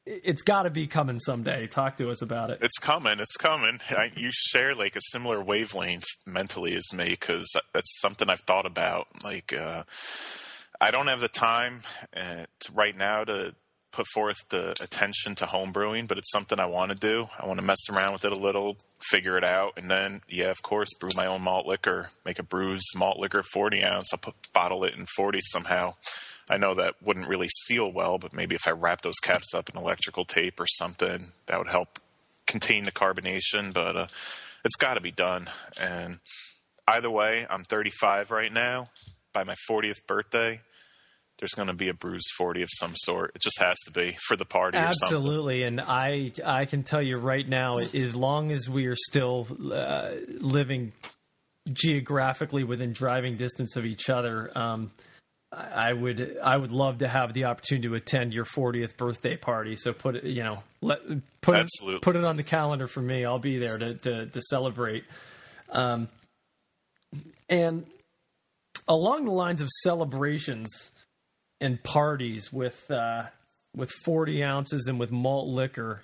[0.06, 1.68] it's got to be coming someday.
[1.68, 2.60] Talk to us about it.
[2.62, 3.20] It's coming.
[3.20, 3.80] It's coming.
[3.90, 8.66] I, you share like a similar wavelength mentally as me because that's something I've thought
[8.66, 9.08] about.
[9.24, 9.84] Like, uh,
[10.84, 11.82] I don't have the time
[12.18, 13.54] uh, to, right now to
[13.92, 17.28] put forth the attention to home brewing, but it's something I want to do.
[17.38, 20.50] I want to mess around with it a little, figure it out, and then, yeah,
[20.50, 24.12] of course, brew my own malt liquor, make a Bruz malt liquor 40 ounce.
[24.12, 25.94] I'll put, bottle it in 40 somehow.
[26.50, 29.70] I know that wouldn't really seal well, but maybe if I wrap those caps up
[29.70, 32.00] in electrical tape or something, that would help
[32.48, 33.72] contain the carbonation.
[33.72, 34.08] But uh,
[34.66, 35.48] it's got to be done.
[35.80, 36.20] And
[36.88, 38.90] either way, I'm 35 right now.
[39.34, 40.60] By my 40th birthday,
[41.42, 43.32] there's going to be a Bruz 40 of some sort.
[43.36, 45.64] It just has to be for the party Absolutely.
[45.64, 50.12] And I I can tell you right now as long as we are still uh,
[50.40, 50.94] living
[51.74, 54.92] geographically within driving distance of each other um,
[55.54, 59.76] I would I would love to have the opportunity to attend your 40th birthday party.
[59.76, 61.02] So put it, you know, let
[61.42, 61.98] put Absolutely.
[61.98, 63.26] it, put it on the calendar for me.
[63.26, 65.04] I'll be there to to, to celebrate.
[65.70, 66.08] Um,
[67.50, 67.86] and
[68.88, 70.91] along the lines of celebrations,
[71.62, 73.24] and parties with uh,
[73.76, 76.02] with 40 ounces and with malt liquor.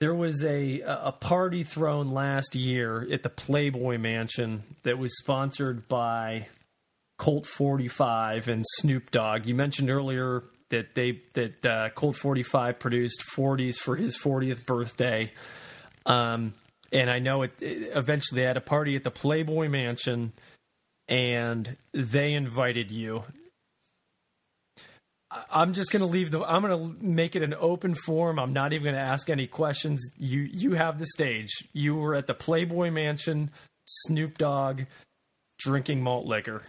[0.00, 5.88] There was a a party thrown last year at the Playboy Mansion that was sponsored
[5.88, 6.48] by
[7.18, 9.46] Colt 45 and Snoop Dogg.
[9.46, 15.32] You mentioned earlier that they that uh, Colt 45 produced 40s for his 40th birthday.
[16.06, 16.54] Um,
[16.92, 20.32] and I know it, it, eventually they had a party at the Playboy Mansion
[21.08, 23.24] and they invited you
[25.50, 26.42] I'm just going to leave the.
[26.42, 28.38] I'm going to make it an open forum.
[28.38, 30.00] I'm not even going to ask any questions.
[30.16, 31.50] You you have the stage.
[31.72, 33.50] You were at the Playboy Mansion,
[33.84, 34.82] Snoop Dogg,
[35.58, 36.62] drinking malt liquor.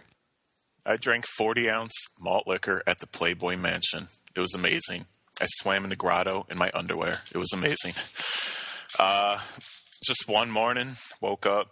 [0.84, 4.08] I drank 40 ounce malt liquor at the Playboy Mansion.
[4.34, 5.06] It was amazing.
[5.40, 7.20] I swam in the grotto in my underwear.
[7.32, 7.94] It was amazing.
[8.98, 9.38] Uh,
[10.02, 11.68] just one morning, woke up,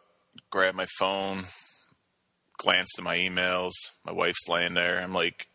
[0.50, 1.44] grabbed my phone,
[2.58, 3.70] glanced at my emails.
[4.04, 4.98] My wife's laying there.
[4.98, 5.46] I'm like,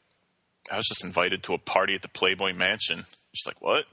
[0.72, 3.06] I was just invited to a party at the Playboy Mansion.
[3.34, 3.86] She's like, what?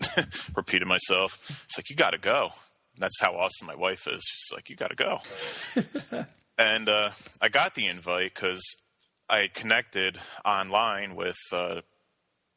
[0.57, 1.39] Repeated myself.
[1.47, 2.53] She's like, you got to go.
[2.95, 4.23] And that's how awesome my wife is.
[4.27, 6.27] She's like, you got to go.
[6.59, 7.11] and uh,
[7.41, 8.63] I got the invite because
[9.29, 11.83] I had connected online with uh,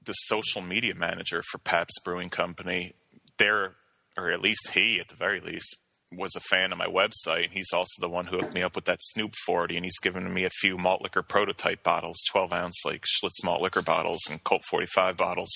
[0.03, 2.93] the social media manager for Pabst Brewing Company.
[3.37, 3.75] There,
[4.17, 5.75] or at least he, at the very least,
[6.11, 8.85] was a fan of my website, he's also the one who hooked me up with
[8.85, 12.83] that Snoop 40, and he's given me a few malt liquor prototype bottles, 12 ounce
[12.85, 15.51] like Schlitz malt liquor bottles and Colt 45 bottles.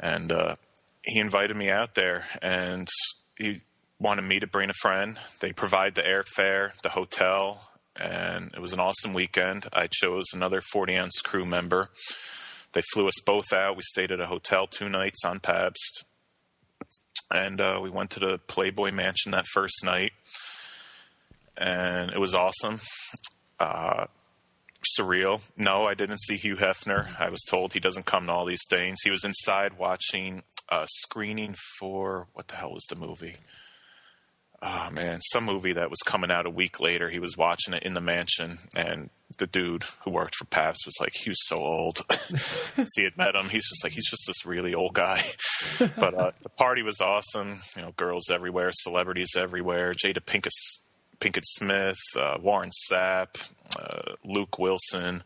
[0.00, 0.56] And uh,
[1.02, 2.88] he invited me out there, and
[3.36, 3.62] he
[3.98, 5.18] wanted me to bring a friend.
[5.40, 9.66] They provide the airfare, the hotel, and it was an awesome weekend.
[9.72, 11.90] I chose another 40 ounce crew member.
[12.72, 13.76] They flew us both out.
[13.76, 16.04] We stayed at a hotel two nights on Pabst
[17.30, 20.12] and uh, we went to the Playboy Mansion that first night,
[21.56, 22.80] and it was awesome.
[23.58, 24.06] Uh,
[24.98, 25.40] surreal.
[25.56, 27.20] No, I didn't see Hugh Hefner.
[27.20, 28.98] I was told he doesn't come to all these things.
[29.02, 33.36] He was inside watching a screening for what the hell was the movie?
[34.62, 37.10] Oh man, some movie that was coming out a week later.
[37.10, 40.94] He was watching it in the mansion, and the dude who worked for Pabst was
[41.00, 42.04] like, he was so old.
[42.96, 43.48] he had met him.
[43.48, 45.22] He's just like, he's just this really old guy.
[45.98, 47.60] but uh, the party was awesome.
[47.76, 49.92] You know, girls everywhere, celebrities everywhere.
[49.92, 50.50] Jada Pinkett,
[51.20, 53.40] Pinkett Smith, uh, Warren Sapp,
[53.78, 55.22] uh, Luke Wilson.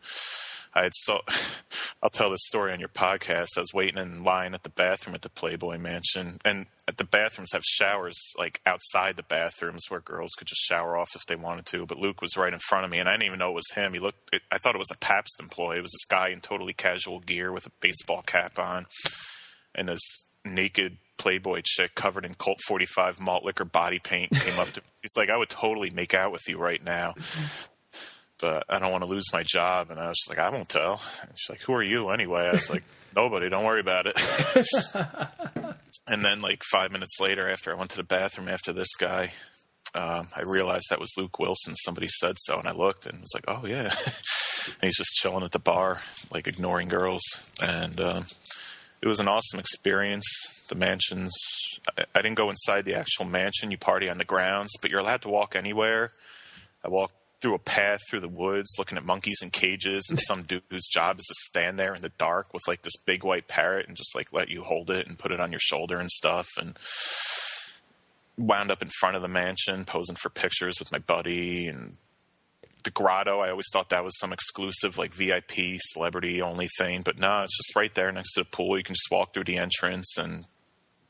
[0.75, 1.21] I had so
[2.03, 3.57] I'll tell this story on your podcast.
[3.57, 7.03] I was waiting in line at the bathroom at the Playboy Mansion, and at the
[7.03, 11.35] bathrooms have showers like outside the bathrooms where girls could just shower off if they
[11.35, 11.85] wanted to.
[11.85, 13.71] But Luke was right in front of me, and I didn't even know it was
[13.71, 13.93] him.
[13.93, 14.35] He looked.
[14.51, 15.77] I thought it was a Pabst employee.
[15.77, 18.87] It was this guy in totally casual gear with a baseball cap on,
[19.75, 24.71] and this naked Playboy chick covered in Colt 45 malt liquor body paint came up
[24.71, 24.87] to me.
[25.01, 27.13] He's like, I would totally make out with you right now
[28.43, 29.89] but I don't want to lose my job.
[29.89, 31.01] And I was like, I won't tell.
[31.21, 32.41] And she's like, who are you anyway?
[32.41, 32.83] I was like,
[33.15, 34.19] nobody, don't worry about it.
[36.07, 39.31] and then like five minutes later, after I went to the bathroom after this guy,
[39.95, 41.73] um, I realized that was Luke Wilson.
[41.77, 43.83] Somebody said so, and I looked and was like, "Oh yeah."
[44.65, 47.21] and he's just chilling at the bar, like ignoring girls,
[47.63, 48.25] and um,
[49.01, 50.25] it was an awesome experience.
[50.67, 51.31] The mansions.
[51.95, 53.69] I, I didn't go inside the actual mansion.
[53.69, 56.11] You party on the grounds, but you're allowed to walk anywhere.
[56.83, 57.13] I walked
[57.43, 60.87] through a path through the woods looking at monkeys in cages and some dude whose
[60.87, 63.97] job is to stand there in the dark with like this big white parrot and
[63.97, 66.79] just like let you hold it and put it on your shoulder and stuff and
[68.37, 71.97] wound up in front of the mansion posing for pictures with my buddy and
[72.85, 77.19] the grotto i always thought that was some exclusive like vip celebrity only thing but
[77.19, 78.77] no it's just right there next to the pool.
[78.77, 80.45] You can just walk through the entrance and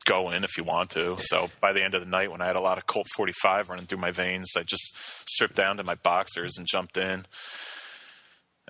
[0.05, 1.17] go in if you want to.
[1.19, 3.69] So by the end of the night, when I had a lot of Colt 45
[3.69, 4.95] running through my veins, I just
[5.29, 7.25] stripped down to my boxers and jumped in.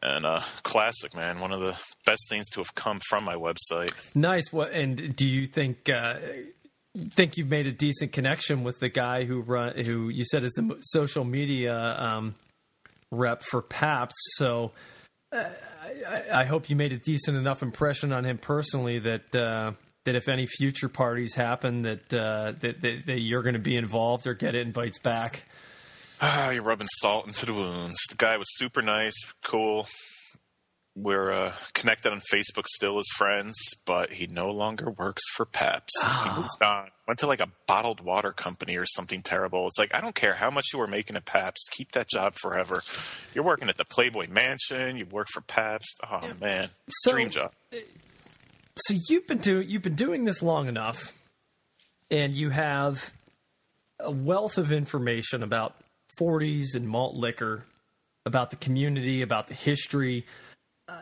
[0.02, 1.40] And uh, classic, man.
[1.40, 3.92] One of the best things to have come from my website.
[4.14, 4.52] Nice.
[4.52, 5.90] What and do you think?
[5.90, 6.16] Uh,
[7.12, 10.52] think you've made a decent connection with the guy who run who you said is
[10.54, 12.36] the social media um,
[13.12, 14.18] rep for Pabst.
[14.36, 14.72] So.
[15.32, 15.50] Uh,
[16.08, 19.72] I, I, hope you made a decent enough impression on him personally that uh,
[20.06, 23.76] that if any future parties happen, that uh, that, that, that, you're going to be
[23.76, 25.44] involved or get invites back.
[26.22, 28.00] Ah, you're rubbing salt into the wounds.
[28.10, 29.88] The guy was super nice, cool.
[30.96, 35.96] We're uh, connected on Facebook still as friends, but he no longer works for Pabst.
[36.04, 36.24] Oh.
[36.24, 36.92] He moved on.
[37.08, 39.66] Went to like a bottled water company or something terrible.
[39.66, 42.36] It's like I don't care how much you were making at Pabst, Keep that job
[42.36, 42.84] forever.
[43.34, 44.96] You're working at the Playboy Mansion.
[44.96, 46.00] You work for Pabst.
[46.12, 47.54] Oh man, so, dream job.
[48.78, 51.14] So you've been doing you've been doing this long enough,
[52.10, 53.14] and you have
[54.00, 55.76] a wealth of information about
[56.20, 57.66] 40s and malt liquor,
[58.26, 60.26] about the community, about the history.
[60.88, 61.02] Uh,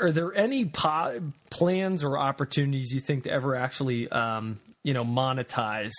[0.00, 5.04] are there any po- plans or opportunities you think to ever actually, um, you know,
[5.04, 5.92] monetize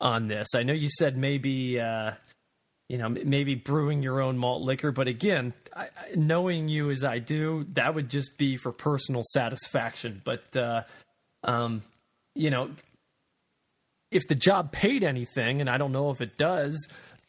[0.00, 0.48] on this?
[0.54, 2.12] I know you said maybe uh,
[2.88, 4.92] you know, maybe brewing your own malt liquor.
[4.92, 10.22] But again, I, knowing you as I do, that would just be for personal satisfaction.
[10.24, 10.82] But, uh,
[11.42, 11.82] um,
[12.34, 12.70] you know,
[14.12, 16.86] if the job paid anything, and I don't know if it does,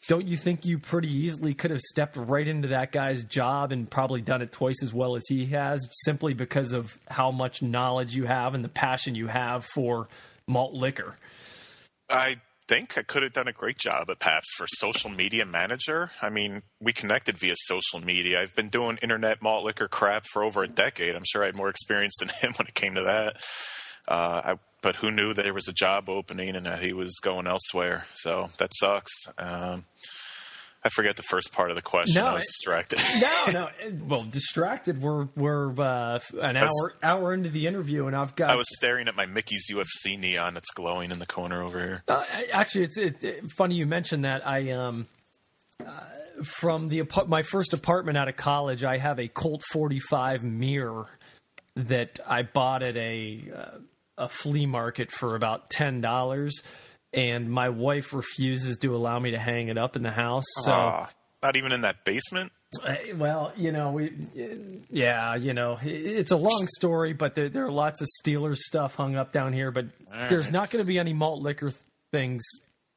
[0.07, 3.89] don't you think you pretty easily could have stepped right into that guy's job and
[3.89, 8.15] probably done it twice as well as he has simply because of how much knowledge
[8.15, 10.07] you have and the passion you have for
[10.47, 11.17] malt liquor?
[12.09, 12.37] I
[12.67, 16.11] think I could have done a great job at Pabst for social media manager.
[16.21, 18.41] I mean, we connected via social media.
[18.41, 21.15] I've been doing internet malt liquor crap for over a decade.
[21.15, 23.37] I'm sure I had more experience than him when it came to that.
[24.07, 27.15] Uh, I, but who knew that there was a job opening and that he was
[27.21, 28.05] going elsewhere?
[28.15, 29.11] So that sucks.
[29.37, 29.85] Um,
[30.87, 32.23] I forget the first part of the question.
[32.23, 33.01] No, I was distracted.
[33.21, 33.67] no, no.
[34.07, 35.01] Well, distracted.
[35.01, 38.49] We're we're uh, an hour was, hour into the interview, and I've got.
[38.49, 42.03] I was staring at my Mickey's UFC neon that's glowing in the corner over here.
[42.07, 42.23] Uh,
[42.53, 44.47] actually, it's it, it, funny you mentioned that.
[44.47, 45.07] I um.
[45.85, 45.91] Uh,
[46.43, 51.07] from the my first apartment out of college, I have a Colt 45 mirror
[51.75, 53.77] that I bought at a uh,
[54.17, 56.61] a flea market for about ten dollars
[57.17, 60.45] and my wife refuses to allow me to hang it up in the house.
[60.61, 61.07] So uh,
[61.41, 62.51] not even in that basement.
[63.15, 64.13] Well, you know, we,
[64.91, 68.93] yeah, you know, it's a long story, but there, there are lots of Steelers stuff
[68.95, 69.71] hung up down here.
[69.71, 71.71] But All there's not going to be any malt liquor
[72.11, 72.43] things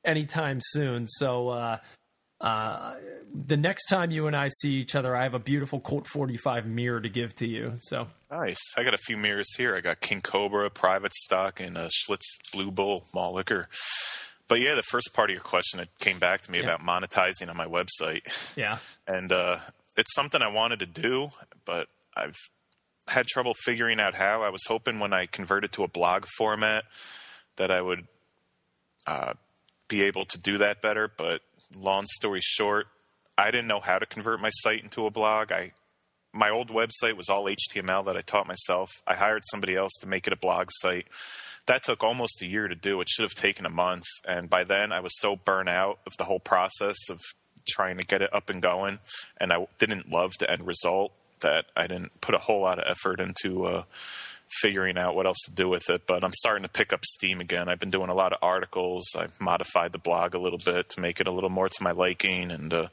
[0.05, 1.07] anytime soon.
[1.09, 1.79] So uh,
[2.41, 2.95] uh,
[3.47, 6.67] the next time you and I see each other, I have a beautiful Colt 45
[6.67, 7.75] mirror to give to you.
[7.81, 8.59] So nice.
[8.77, 9.77] I got a few mirrors here.
[9.77, 13.69] I got King Cobra, Private Stock, and a Schlitz Blue Bull malt liquor.
[14.49, 16.65] But yeah, the first part of your question it came back to me yeah.
[16.65, 18.23] about monetizing on my website.
[18.57, 19.59] Yeah, and uh,
[19.97, 21.31] it's something I wanted to do,
[21.65, 22.37] but I've
[23.07, 24.43] had trouble figuring out how.
[24.43, 26.85] I was hoping when I converted to a blog format
[27.57, 28.09] that I would
[29.07, 29.35] uh,
[29.89, 31.11] be able to do that better.
[31.17, 31.43] But
[31.77, 32.87] long story short,
[33.37, 35.53] I didn't know how to convert my site into a blog.
[35.53, 35.73] I
[36.33, 38.91] my old website was all HTML that I taught myself.
[39.07, 41.07] I hired somebody else to make it a blog site.
[41.67, 43.01] That took almost a year to do.
[43.01, 44.05] It should have taken a month.
[44.27, 47.19] And by then, I was so burnt out of the whole process of
[47.69, 49.01] trying to get it up and going.
[49.39, 51.13] And I didn't love the end result
[51.43, 53.85] that I didn't put a whole lot of effort into uh,
[54.51, 56.03] figuring out what else to do with it.
[56.07, 57.69] But I'm starting to pick up steam again.
[57.69, 59.05] I've been doing a lot of articles.
[59.17, 61.93] I've modified the blog a little bit to make it a little more to my
[61.93, 62.51] liking.
[62.51, 62.89] And uh,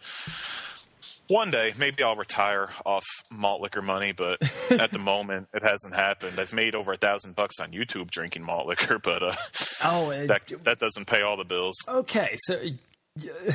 [1.28, 5.96] one day, maybe I'll retire off malt liquor money, but at the moment, it hasn't
[5.96, 6.40] happened.
[6.40, 9.36] I've made over a thousand bucks on YouTube drinking malt liquor, but uh,
[9.84, 11.76] oh, it, that that doesn't pay all the bills.
[11.88, 13.52] Okay, so uh,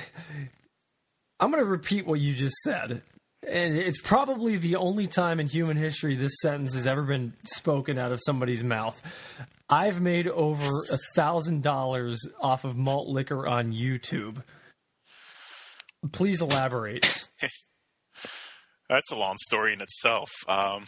[1.41, 3.03] I'm going to repeat what you just said
[3.49, 7.99] and it's probably the only time in human history this sentence has ever been spoken
[7.99, 9.01] out of somebody's mouth.
[9.69, 14.43] I've made over a thousand dollars off of malt liquor on YouTube.
[16.13, 17.29] Please elaborate.
[18.89, 20.31] That's a long story in itself.
[20.47, 20.85] Um,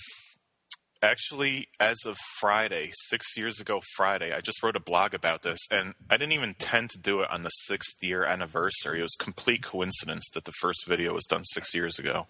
[1.04, 5.60] actually, as of Friday, six years ago, Friday, I just wrote a blog about this,
[5.70, 9.00] and I didn't even intend to do it on the sixth year anniversary.
[9.00, 12.26] It was complete coincidence that the first video was done six years ago.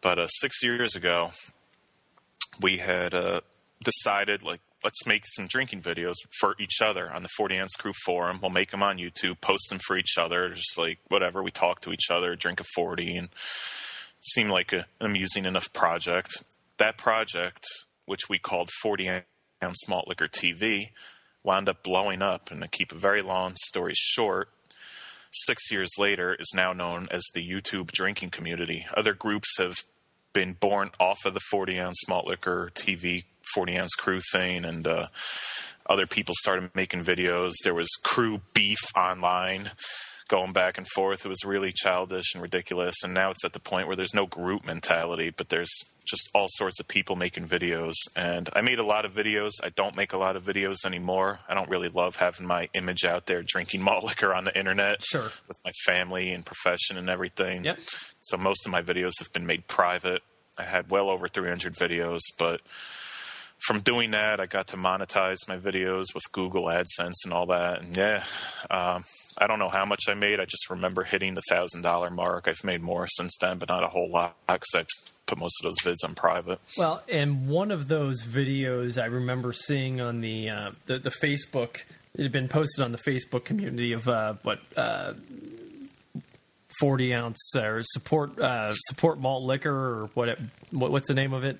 [0.00, 1.32] But uh, six years ago,
[2.60, 3.40] we had uh,
[3.82, 7.92] decided, like, let's make some drinking videos for each other on the 40 Ounce Crew
[8.06, 8.38] forum.
[8.40, 11.42] We'll make them on YouTube, post them for each other, just like whatever.
[11.42, 13.28] We talk to each other, drink a 40, and
[14.20, 16.44] seemed like a, an amusing enough project.
[16.78, 17.66] That project
[18.08, 19.22] which we called 40
[19.62, 20.90] ounce malt liquor TV,
[21.42, 22.50] wound up blowing up.
[22.50, 24.48] And to keep a very long story short,
[25.32, 28.86] six years later is now known as the YouTube drinking community.
[28.96, 29.76] Other groups have
[30.32, 34.86] been born off of the 40 ounce malt liquor TV 40 ounce crew thing, and
[34.86, 35.08] uh,
[35.88, 37.52] other people started making videos.
[37.64, 39.70] There was crew beef online
[40.28, 41.24] going back and forth.
[41.24, 42.96] It was really childish and ridiculous.
[43.02, 45.72] And now it's at the point where there's no group mentality, but there's
[46.08, 47.94] just all sorts of people making videos.
[48.16, 49.52] And I made a lot of videos.
[49.62, 51.40] I don't make a lot of videos anymore.
[51.48, 55.04] I don't really love having my image out there drinking malt liquor on the internet
[55.04, 55.30] sure.
[55.46, 57.64] with my family and profession and everything.
[57.64, 57.78] Yep.
[58.22, 60.22] So most of my videos have been made private.
[60.58, 62.60] I had well over 300 videos, but
[63.60, 67.82] from doing that, I got to monetize my videos with Google AdSense and all that.
[67.82, 68.24] And yeah,
[68.70, 69.04] um,
[69.36, 70.40] I don't know how much I made.
[70.40, 72.46] I just remember hitting the thousand dollar mark.
[72.46, 74.84] I've made more since then, but not a whole lot because I
[75.28, 76.60] put most of those vids on private.
[76.76, 81.82] Well, and one of those videos I remember seeing on the uh, the, the, Facebook.
[82.14, 84.60] It had been posted on the Facebook community of uh, what.
[84.76, 85.14] Uh,
[86.80, 90.38] 40 ounce or support uh, support malt liquor or what, it,
[90.70, 91.58] what what's the name of it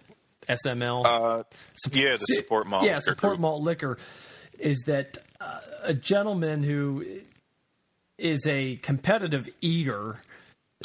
[0.49, 1.05] SML.
[1.05, 1.43] Uh,
[1.93, 2.85] yeah, the support malt.
[2.85, 3.41] Yeah, support group.
[3.41, 3.99] malt liquor
[4.59, 7.21] is that uh, a gentleman who
[8.17, 10.23] is a competitive eater.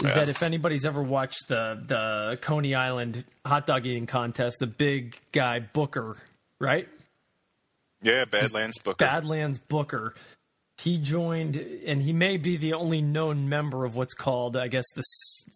[0.01, 0.15] Yeah.
[0.15, 5.17] That if anybody's ever watched the the Coney Island hot dog eating contest, the big
[5.31, 6.17] guy Booker,
[6.59, 6.87] right?
[8.01, 9.05] Yeah, Badlands Booker.
[9.05, 10.15] Badlands Booker.
[10.77, 14.85] He joined, and he may be the only known member of what's called, I guess,
[14.95, 15.03] the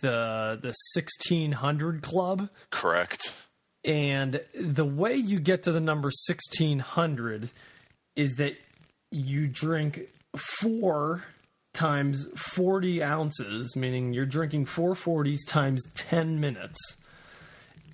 [0.01, 2.49] the the sixteen hundred club.
[2.69, 3.47] Correct
[3.87, 7.49] and the way you get to the number 1600
[8.15, 8.53] is that
[9.11, 10.01] you drink
[10.59, 11.23] four
[11.77, 16.79] times 40 ounces, meaning you're drinking 440s times 10 minutes.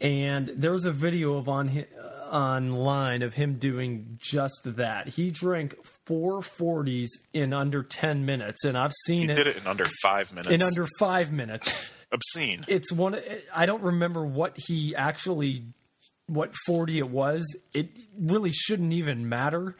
[0.02, 5.10] And there was a video of on uh, online of him doing just that.
[5.10, 5.76] He drank
[6.08, 9.36] 440s in under 10 minutes, and I've seen he it.
[9.36, 10.54] did it in under five minutes.
[10.54, 11.92] In under five minutes.
[12.12, 12.66] Obscene.
[12.68, 13.20] It's one.
[13.54, 15.66] I don't remember what he actually
[16.28, 19.76] what 40 it was, it really shouldn't even matter.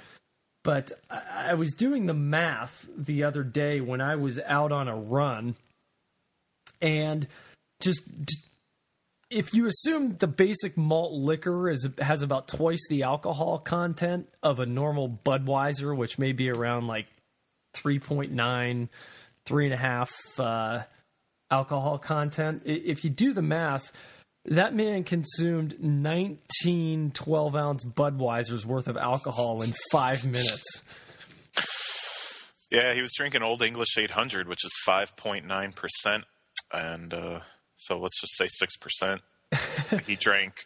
[0.64, 4.96] But I was doing the math the other day when I was out on a
[4.96, 5.56] run,
[6.82, 7.28] and
[7.82, 8.02] just
[9.30, 14.60] if you assume the basic malt liquor is has about twice the alcohol content of
[14.60, 17.08] a normal Budweiser, which may be around like
[17.76, 18.88] 3.9,
[19.46, 20.84] three and a half uh,
[21.52, 22.62] alcohol content.
[22.66, 23.92] If you do the math,
[24.46, 30.84] that man consumed 19 12 ounce Budweiser's worth of alcohol in five minutes.
[32.72, 36.24] Yeah, he was drinking Old English 800, which is 5.9%.
[36.74, 37.42] And uh,
[37.76, 39.20] so let's just say 6%.
[40.08, 40.66] he drank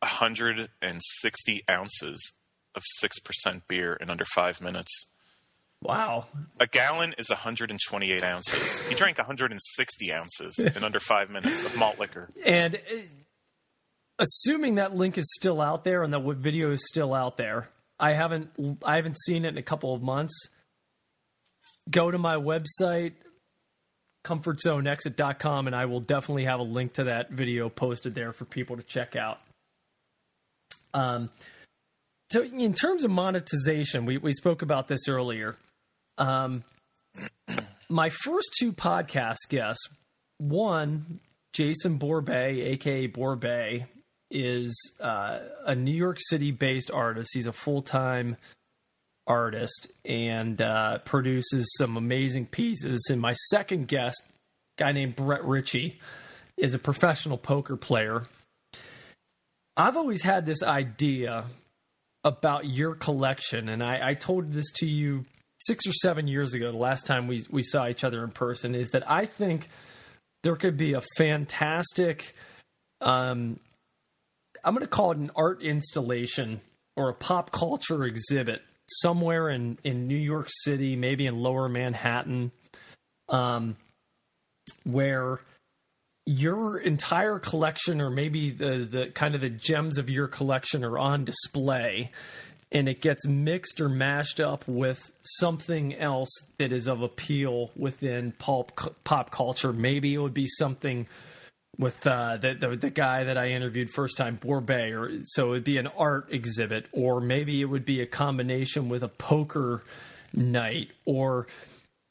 [0.00, 2.32] 160 ounces
[2.74, 5.06] of 6% beer in under five minutes.
[5.84, 6.24] Wow.
[6.58, 8.80] A gallon is 128 ounces.
[8.88, 12.30] He drank 160 ounces in under five minutes of malt liquor.
[12.44, 12.96] And uh,
[14.18, 17.68] assuming that link is still out there and that video is still out there,
[18.00, 18.50] I haven't
[18.82, 20.34] I haven't seen it in a couple of months.
[21.90, 23.12] go to my website,
[24.24, 28.78] comfortzoneexit.com, and I will definitely have a link to that video posted there for people
[28.78, 29.38] to check out.
[30.94, 31.28] Um,
[32.30, 35.56] so, in terms of monetization, we, we spoke about this earlier.
[36.18, 36.64] Um,
[37.88, 39.86] my first two podcast guests,
[40.38, 41.20] one,
[41.52, 43.86] Jason Borbet, aka Borbet,
[44.30, 47.30] is uh, a New York City based artist.
[47.32, 48.36] He's a full time
[49.26, 53.06] artist and uh, produces some amazing pieces.
[53.10, 54.20] And my second guest,
[54.76, 56.00] guy named Brett Ritchie,
[56.56, 58.26] is a professional poker player.
[59.76, 61.46] I've always had this idea
[62.22, 65.26] about your collection, and I, I told this to you
[65.66, 68.74] six or seven years ago, the last time we we saw each other in person,
[68.74, 69.68] is that I think
[70.42, 72.34] there could be a fantastic,
[73.00, 73.58] um,
[74.62, 76.60] I'm going to call it an art installation
[76.96, 82.52] or a pop culture exhibit somewhere in in New York City, maybe in Lower Manhattan,
[83.28, 83.76] um,
[84.84, 85.40] where
[86.26, 90.98] your entire collection or maybe the the kind of the gems of your collection are
[90.98, 92.10] on display
[92.74, 98.32] and it gets mixed or mashed up with something else that is of appeal within
[98.32, 98.72] pulp
[99.04, 99.72] pop culture.
[99.72, 101.06] Maybe it would be something
[101.78, 105.64] with uh, the, the, the guy that I interviewed first time, Borbet, or so it'd
[105.64, 109.82] be an art exhibit, or maybe it would be a combination with a poker
[110.32, 111.46] night, or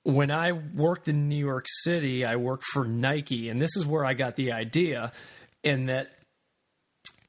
[0.04, 4.06] when I worked in New York City, I worked for Nike, and this is where
[4.06, 5.14] I got the idea,
[5.64, 6.10] in that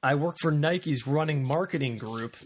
[0.02, 2.36] I worked for Nike's running marketing group,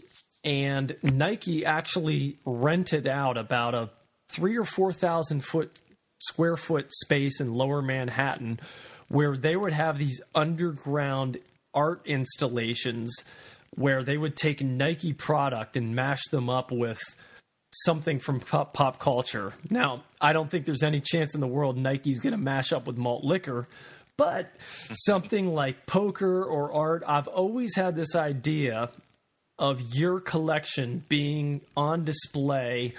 [0.43, 3.89] and Nike actually rented out about a
[4.29, 5.81] three or four thousand foot
[6.19, 8.59] square foot space in Lower Manhattan
[9.07, 11.37] where they would have these underground
[11.73, 13.15] art installations
[13.75, 16.99] where they would take Nike product and mash them up with
[17.71, 19.53] something from pop, pop culture.
[19.69, 22.87] Now, I don't think there's any chance in the world Nike's going to mash up
[22.87, 23.67] with malt liquor,
[24.17, 24.51] but
[24.91, 28.89] something like poker or art, I've always had this idea
[29.59, 32.93] of your collection being on display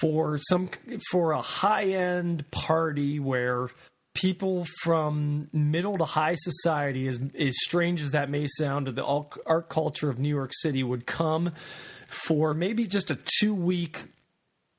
[0.00, 0.70] for some
[1.10, 3.68] for a high-end party where
[4.14, 9.04] people from middle to high society, as, as strange as that may sound to the
[9.04, 11.52] art culture of New York City, would come
[12.26, 13.98] for maybe just a two week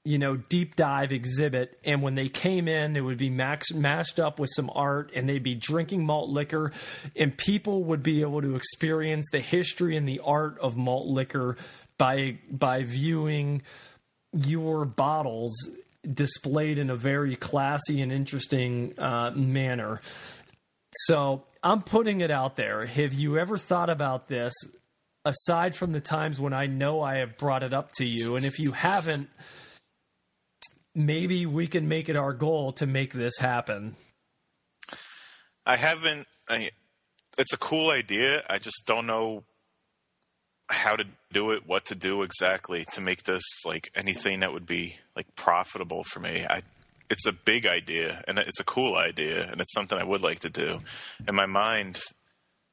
[0.03, 4.19] you know deep dive exhibit and when they came in it would be max, mashed
[4.19, 6.71] up with some art and they'd be drinking malt liquor
[7.15, 11.55] and people would be able to experience the history and the art of malt liquor
[11.97, 13.61] by by viewing
[14.33, 15.53] your bottles
[16.11, 20.01] displayed in a very classy and interesting uh, manner.
[20.93, 22.85] So I'm putting it out there.
[22.85, 24.53] Have you ever thought about this?
[25.23, 28.43] Aside from the times when I know I have brought it up to you, and
[28.43, 29.29] if you haven't,
[30.95, 33.95] maybe we can make it our goal to make this happen.
[35.65, 36.27] I haven't.
[36.49, 36.71] I,
[37.37, 38.43] it's a cool idea.
[38.49, 39.43] I just don't know
[40.69, 44.65] how to do it, what to do exactly to make this like anything that would
[44.65, 46.45] be like profitable for me.
[46.49, 46.61] I
[47.09, 50.39] it's a big idea and it's a cool idea and it's something I would like
[50.39, 50.79] to do.
[51.27, 51.99] In my mind,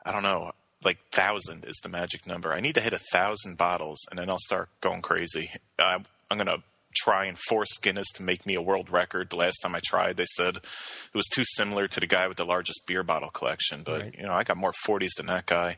[0.07, 0.53] I don't know,
[0.85, 2.53] like thousand is the magic number.
[2.53, 5.51] I need to hit a thousand bottles and then I'll start going crazy.
[5.79, 6.59] I'm gonna
[6.95, 9.30] try and force Guinness to make me a world record.
[9.30, 12.36] The last time I tried, they said it was too similar to the guy with
[12.36, 13.82] the largest beer bottle collection.
[13.84, 14.14] But right.
[14.16, 15.76] you know, I got more 40s than that guy,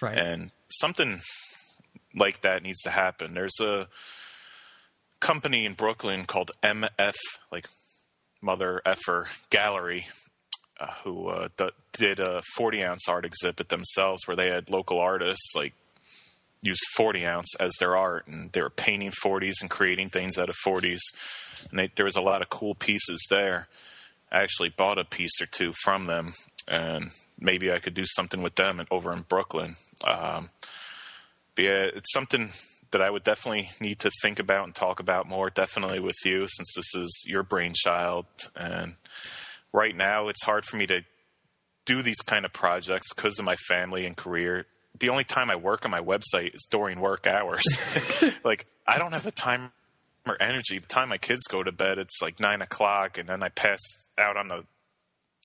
[0.00, 0.18] right.
[0.18, 1.20] and something
[2.14, 3.34] like that needs to happen.
[3.34, 3.88] There's a
[5.20, 7.16] company in Brooklyn called MF,
[7.50, 7.68] like
[8.40, 10.06] Mother Effer Gallery,
[10.80, 15.00] uh, who uh, d- did a 40 ounce art exhibit themselves where they had local
[15.00, 15.74] artists like
[16.62, 20.48] use 40 ounce as their art and they were painting 40s and creating things out
[20.48, 21.00] of 40s.
[21.70, 23.68] And they, there was a lot of cool pieces there.
[24.30, 26.34] I actually bought a piece or two from them
[26.66, 29.76] and maybe I could do something with them and over in Brooklyn.
[30.06, 30.50] Um,
[31.54, 32.50] but yeah, it's something
[32.90, 36.46] that I would definitely need to think about and talk about more, definitely with you,
[36.48, 38.26] since this is your brainchild.
[38.56, 38.94] And
[39.72, 41.02] right now, it's hard for me to
[41.84, 44.66] do these kind of projects because of my family and career.
[45.00, 47.64] The only time I work on my website is during work hours.
[48.44, 49.72] like, I don't have the time
[50.26, 50.78] or energy.
[50.78, 53.48] By the time my kids go to bed, it's like nine o'clock, and then I
[53.48, 53.80] pass
[54.18, 54.64] out on the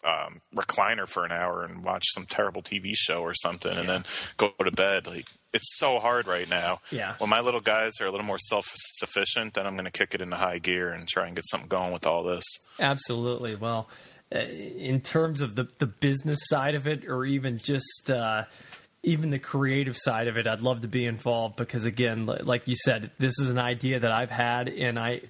[0.03, 3.79] um, recliner for an hour and watch some terrible TV show or something, yeah.
[3.79, 4.03] and then
[4.37, 5.07] go to bed.
[5.07, 6.81] Like it's so hard right now.
[6.91, 7.15] Yeah.
[7.19, 10.13] When my little guys are a little more self sufficient, then I'm going to kick
[10.13, 12.43] it into high gear and try and get something going with all this.
[12.79, 13.55] Absolutely.
[13.55, 13.87] Well,
[14.33, 18.09] uh, in terms of the the business side of it, or even just.
[18.09, 18.43] Uh,
[19.03, 22.75] even the creative side of it, I'd love to be involved because, again, like you
[22.75, 25.21] said, this is an idea that I've had, and I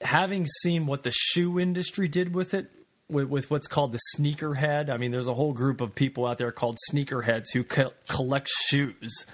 [0.00, 2.70] having seen what the shoe industry did with it,
[3.08, 4.90] with, with what's called the sneakerhead.
[4.90, 8.48] I mean, there's a whole group of people out there called sneakerheads who co- collect
[8.68, 9.26] shoes,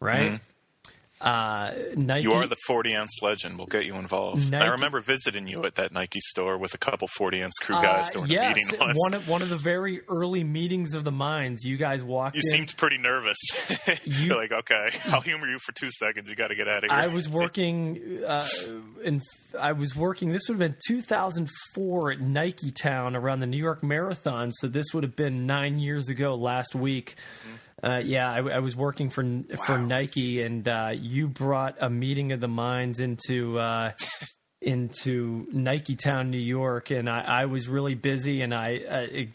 [0.00, 0.32] right?
[0.32, 0.47] Mm-hmm.
[1.20, 3.58] Uh, Nike, you are the 40 ounce legend.
[3.58, 4.52] We'll get you involved.
[4.52, 7.74] Nike, I remember visiting you at that Nike store with a couple 40 ounce crew
[7.76, 8.96] guys uh, during yes, a meeting once.
[8.98, 11.64] One of, one of the very early meetings of the minds.
[11.64, 12.56] You guys walked You in.
[12.56, 13.36] seemed pretty nervous.
[14.06, 16.30] you, You're like, okay, I'll humor you for two seconds.
[16.30, 16.98] You got to get out of here.
[16.98, 18.46] I was working uh,
[19.02, 19.20] in.
[19.58, 20.30] I was working.
[20.30, 24.50] This would have been 2004 at Nike Town around the New York Marathon.
[24.52, 27.16] So this would have been nine years ago last week.
[27.40, 29.42] Mm-hmm uh, yeah, I, I, was working for wow.
[29.64, 33.92] for Nike, and uh, you brought a meeting of the minds into uh,
[34.60, 38.68] into Nike Town, New York, and I, I was really busy, and I.
[38.70, 39.28] It,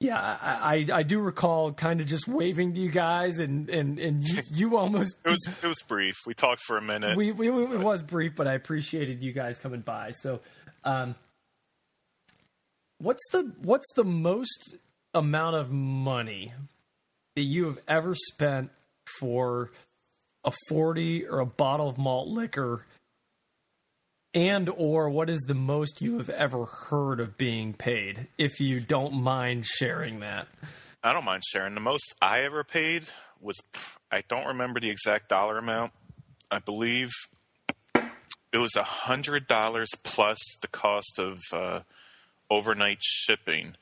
[0.00, 3.98] yeah, I, I, I do recall kind of just waving to you guys, and and
[3.98, 6.14] and you, you almost it was it was brief.
[6.24, 7.16] We talked for a minute.
[7.16, 10.12] We, we it was brief, but I appreciated you guys coming by.
[10.12, 10.38] So,
[10.84, 11.16] um,
[12.98, 14.76] what's the what's the most
[15.14, 16.52] amount of money
[17.38, 18.68] that you have ever spent
[19.20, 19.70] for
[20.42, 22.84] a 40 or a bottle of malt liquor
[24.34, 28.80] and or what is the most you have ever heard of being paid if you
[28.80, 30.48] don't mind sharing that?
[31.04, 31.74] I don't mind sharing.
[31.74, 33.04] The most i ever paid
[33.40, 33.56] was
[34.10, 35.92] i don't remember the exact dollar amount.
[36.50, 37.10] I believe
[37.94, 41.80] it was a hundred dollars plus the cost of uh,
[42.50, 43.76] overnight shipping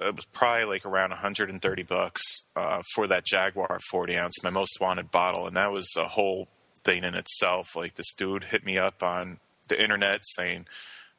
[0.00, 2.22] it was probably like around 130 bucks
[2.56, 6.48] uh, for that Jaguar 40 ounce, my most wanted bottle, and that was a whole
[6.84, 7.76] thing in itself.
[7.76, 9.38] Like this dude hit me up on
[9.68, 10.66] the internet saying,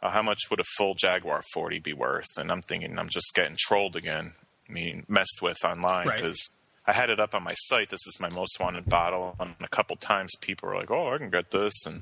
[0.01, 3.33] uh, "How much would a full Jaguar 40 be worth?" And I'm thinking I'm just
[3.33, 4.33] getting trolled again,
[4.69, 6.49] I mean messed with online because.
[6.85, 7.89] I had it up on my site.
[7.89, 9.35] This is my most wanted bottle.
[9.39, 12.01] And a couple times, people were like, "Oh, I can get this," and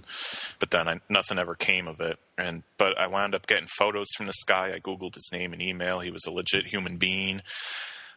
[0.59, 2.17] but then I, nothing ever came of it.
[2.37, 4.73] And but I wound up getting photos from this guy.
[4.73, 5.99] I googled his name and email.
[5.99, 7.41] He was a legit human being.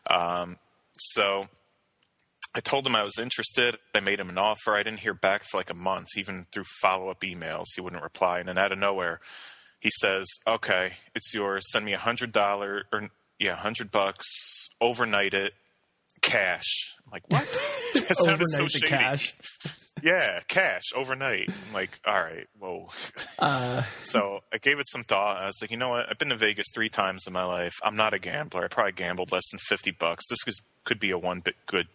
[0.08, 0.58] Um,
[0.98, 1.48] so
[2.54, 3.78] I told him I was interested.
[3.94, 4.74] I made him an offer.
[4.74, 7.66] I didn't hear back for like a month, even through follow up emails.
[7.74, 8.38] He wouldn't reply.
[8.38, 9.20] And then out of nowhere,
[9.80, 11.64] he says, "Okay, it's yours.
[11.72, 13.10] Send me a hundred dollar or
[13.40, 14.28] yeah, hundred bucks.
[14.80, 15.54] Overnight it
[16.22, 16.96] cash.
[17.04, 17.60] I'm like, what?
[17.94, 18.86] that sounded so shady.
[18.86, 19.34] Cash.
[20.02, 21.50] yeah, cash overnight.
[21.50, 22.88] I'm like, all right, whoa.
[23.38, 25.42] Uh, so I gave it some thought.
[25.42, 26.06] I was like, you know what?
[26.08, 27.74] I've been to Vegas three times in my life.
[27.82, 28.64] I'm not a gambler.
[28.64, 30.24] I probably gambled less than fifty bucks.
[30.30, 30.54] This could,
[30.84, 31.88] could be a one bit good,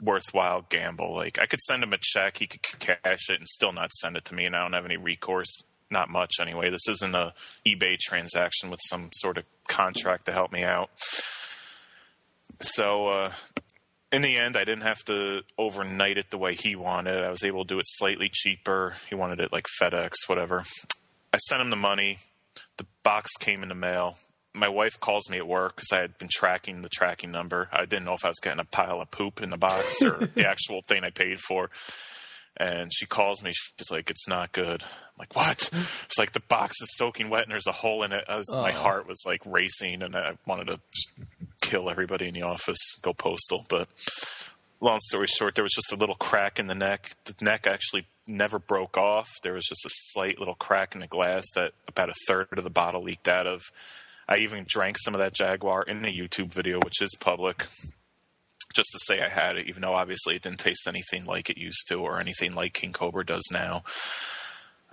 [0.00, 1.14] worthwhile gamble.
[1.14, 4.16] Like I could send him a check, he could cash it, and still not send
[4.16, 5.54] it to me, and I don't have any recourse.
[5.90, 6.70] Not much anyway.
[6.70, 7.34] This isn't a
[7.68, 10.90] eBay transaction with some sort of contract to help me out.
[12.60, 13.32] So uh,
[14.14, 17.24] in the end, I didn't have to overnight it the way he wanted.
[17.24, 18.94] I was able to do it slightly cheaper.
[19.08, 20.62] He wanted it like FedEx, whatever.
[21.32, 22.18] I sent him the money.
[22.76, 24.18] The box came in the mail.
[24.54, 27.68] My wife calls me at work because I had been tracking the tracking number.
[27.72, 30.30] I didn't know if I was getting a pile of poop in the box or
[30.32, 31.70] the actual thing I paid for.
[32.56, 33.50] And she calls me.
[33.52, 35.70] She's like, "It's not good." I'm like, "What?"
[36.04, 38.22] It's like the box is soaking wet and there's a hole in it.
[38.28, 38.46] Was.
[38.52, 41.10] My heart was like racing, and I wanted to just
[41.64, 43.64] kill everybody in the office, go postal.
[43.68, 43.88] But
[44.80, 47.10] long story short, there was just a little crack in the neck.
[47.24, 49.28] The neck actually never broke off.
[49.42, 52.64] There was just a slight little crack in the glass that about a third of
[52.64, 53.62] the bottle leaked out of.
[54.28, 57.66] I even drank some of that Jaguar in a YouTube video, which is public,
[58.74, 61.58] just to say I had it, even though obviously it didn't taste anything like it
[61.58, 63.84] used to or anything like King Cobra does now.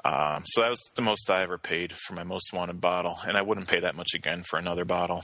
[0.03, 3.37] Um, so that was the most I ever paid for my most wanted bottle, and
[3.37, 5.23] I wouldn't pay that much again for another bottle.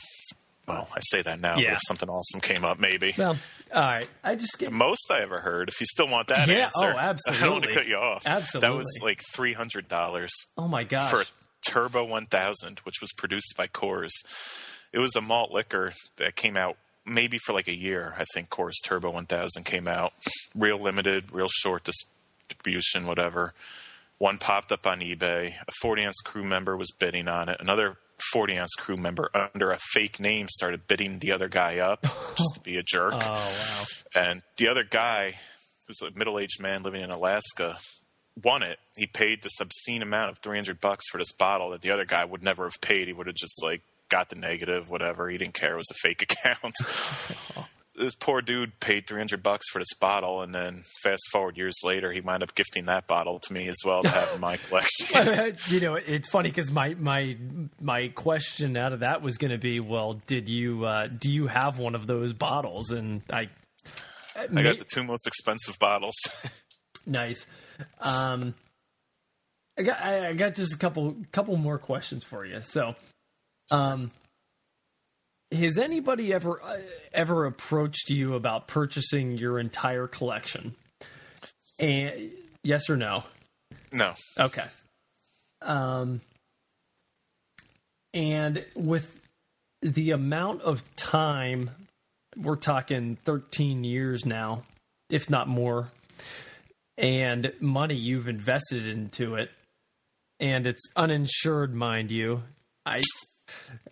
[0.68, 1.58] Well, I say that now.
[1.58, 1.74] Yeah.
[1.74, 3.14] if something awesome came up, maybe.
[3.18, 3.38] Well,
[3.74, 4.08] all right.
[4.24, 5.70] I just get the most I ever heard.
[5.70, 7.42] If you still want that yeah, answer, oh, absolutely.
[7.42, 8.24] I don't want to cut you off.
[8.26, 10.32] Absolutely, that was like three hundred dollars.
[10.58, 11.10] Oh my gosh!
[11.10, 11.26] For a
[11.66, 14.12] Turbo One Thousand, which was produced by Coors.
[14.92, 18.14] It was a malt liquor that came out maybe for like a year.
[18.18, 20.14] I think Coors Turbo One Thousand came out,
[20.54, 23.54] real limited, real short distribution, whatever.
[24.18, 25.54] One popped up on eBay.
[25.68, 27.58] A 40 ounce crew member was bidding on it.
[27.60, 27.98] Another
[28.32, 32.02] 40 ounce crew member under a fake name started bidding the other guy up
[32.36, 33.14] just to be a jerk.
[33.22, 33.84] Oh, wow.
[34.16, 35.36] And the other guy,
[35.86, 37.78] who's a middle aged man living in Alaska,
[38.44, 38.80] won it.
[38.96, 42.26] He paid this obscene amount of 300 bucks for this bottle that the other guy
[42.26, 43.08] would never have paid.
[43.08, 45.30] He would have just like got the negative, whatever.
[45.30, 45.74] He didn't care.
[45.74, 46.76] It was a fake account.
[47.98, 52.12] this poor dude paid 300 bucks for this bottle and then fast forward years later
[52.12, 55.56] he wound up gifting that bottle to me as well to have in my collection.
[55.70, 57.38] You know it's funny because my my
[57.82, 61.48] my question out of that was going to be well did you uh, do you
[61.48, 62.92] have one of those bottles?
[62.92, 63.50] And i
[64.38, 66.16] i got the two most expensive bottles.
[67.10, 67.46] Nice.
[68.02, 68.54] Um
[69.78, 72.62] I got I got just a couple couple more questions for you.
[72.62, 72.96] So,
[73.72, 74.12] um,
[75.52, 76.78] has anybody ever uh,
[77.14, 80.76] ever approached you about purchasing your entire collection?
[81.80, 82.32] And
[82.64, 83.24] yes or no?
[83.94, 84.14] No.
[84.40, 84.66] Okay.
[85.62, 86.22] Um,
[88.14, 89.16] and with
[89.82, 91.70] the amount of time,
[92.36, 94.64] we're talking 13 years now,
[95.10, 95.92] if not more,
[96.98, 99.52] and money you've invested into it,
[100.40, 102.44] and it's uninsured, mind you.
[102.86, 103.02] I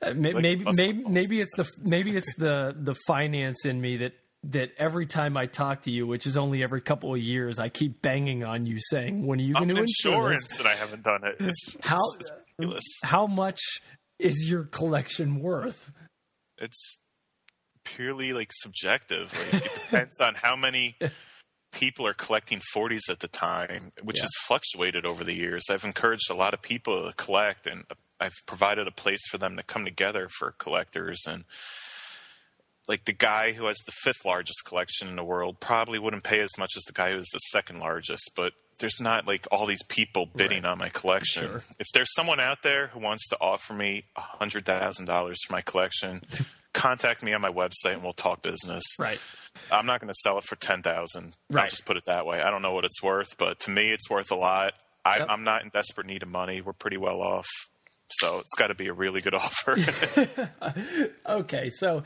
[0.01, 4.13] uh, maybe maybe maybe it's the maybe it's the the finance in me that
[4.47, 7.69] that every time I talk to you, which is only every couple of years, I
[7.69, 10.73] keep banging on you saying, "When are you going to insure this?" insurance and I
[10.75, 11.35] haven't done it.
[11.39, 12.83] It's, How it's, it's ridiculous.
[13.03, 13.59] how much
[14.19, 15.91] is your collection worth?
[16.59, 16.99] It's
[17.83, 19.33] purely like subjective.
[19.53, 20.95] Like it depends on how many
[21.71, 24.23] people are collecting 40s at the time, which Yeah.
[24.23, 25.63] has fluctuated over the years.
[25.69, 27.83] I've encouraged a lot of people to collect, and
[28.19, 31.21] I've provided a place for them to come together for collectors.
[31.27, 31.43] And
[32.87, 36.39] like the guy who has the fifth largest collection in the world probably wouldn't pay
[36.39, 39.83] as much as the guy who's the second largest, but there's not like all these
[39.83, 40.69] people bidding Right.
[40.71, 41.43] on my collection.
[41.47, 41.63] Sure.
[41.79, 46.21] If there's someone out there who wants to offer me $100,000 for my collection,
[46.73, 48.83] contact me on my website and we'll talk business.
[48.99, 49.19] Right.
[49.71, 51.35] I'm not going to sell it for ten thousand.
[51.49, 51.63] Right.
[51.63, 52.41] I'll just put it that way.
[52.41, 54.73] I don't know what it's worth, but to me, it's worth a lot.
[55.05, 55.27] I, Yep.
[55.29, 56.59] I'm not in desperate need of money.
[56.61, 57.47] We're pretty well off,
[58.09, 59.75] so it's got to be a really good offer.
[61.27, 62.03] Okay, so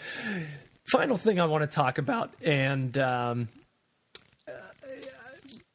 [0.91, 3.49] final thing I want to talk about, and um,
[4.47, 4.51] uh,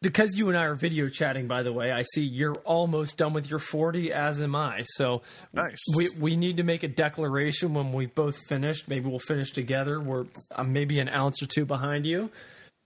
[0.01, 3.33] because you and I are video chatting, by the way, I see you're almost done
[3.33, 4.83] with your 40, as am I.
[4.85, 5.23] So
[5.53, 5.79] nice.
[5.97, 8.89] we we need to make a declaration when we both finished.
[8.89, 10.01] Maybe we'll finish together.
[10.01, 10.25] We're
[10.55, 12.31] uh, maybe an ounce or two behind you.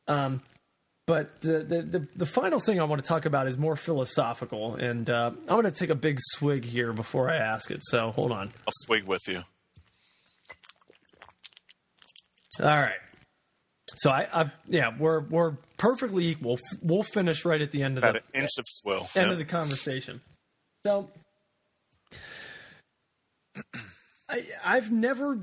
[0.09, 0.43] Um,
[1.09, 4.75] but the, the the the final thing I want to talk about is more philosophical,
[4.77, 7.81] and uh, I'm going to take a big swig here before I ask it.
[7.83, 8.49] So hold on.
[8.67, 9.43] I'll swig with you.
[12.61, 12.93] All right.
[13.97, 16.59] So I, I've yeah, we're we're perfectly equal.
[16.83, 19.09] We'll finish right at the end of About the an inch of swill.
[19.17, 19.33] end Yeah.
[19.33, 20.21] of the conversation.
[20.85, 21.09] So
[24.29, 25.39] I I've never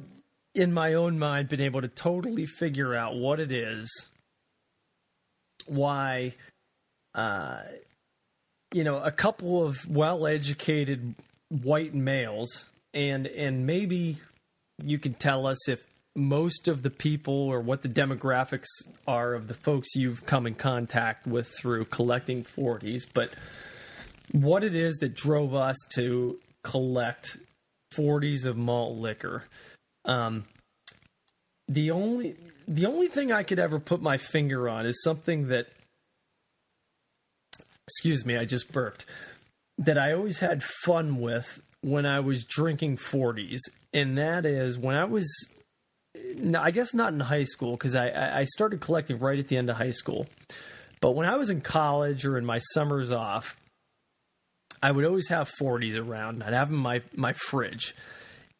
[0.54, 3.90] in my own mind been able to totally figure out what it is
[5.66, 6.34] why
[7.14, 7.60] uh
[8.74, 11.16] you know a couple of well-educated
[11.50, 14.18] white males and and maybe
[14.84, 15.80] you can tell us if
[16.18, 18.68] most of the people or what the demographics
[19.06, 23.32] are of the folks you've come in contact with through collecting 40s but
[24.32, 27.38] what it is that drove us to collect
[27.96, 29.44] 40s of malt liquor.
[30.04, 30.46] Um,
[31.68, 32.36] the only
[32.68, 35.68] the only thing I could ever put my finger on is something that
[37.88, 39.06] excuse me, I just burped.
[39.78, 43.60] That I always had fun with when I was drinking 40s,
[43.94, 45.28] and that is when I was
[46.58, 49.70] I guess not in high school because I, I started collecting right at the end
[49.70, 50.28] of high school.
[51.02, 53.58] But when I was in college or in my summers off,
[54.82, 56.42] I would always have 40s around.
[56.44, 57.96] I'd have them in my, my fridge.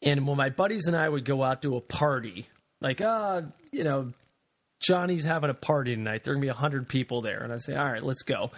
[0.02, 2.46] And when my buddies and I would go out to a party,
[2.80, 3.42] like, uh,
[3.76, 4.12] you know,
[4.80, 6.24] Johnny's having a party tonight.
[6.24, 7.42] There are going to be 100 people there.
[7.42, 8.50] And I'd say, all right, let's go.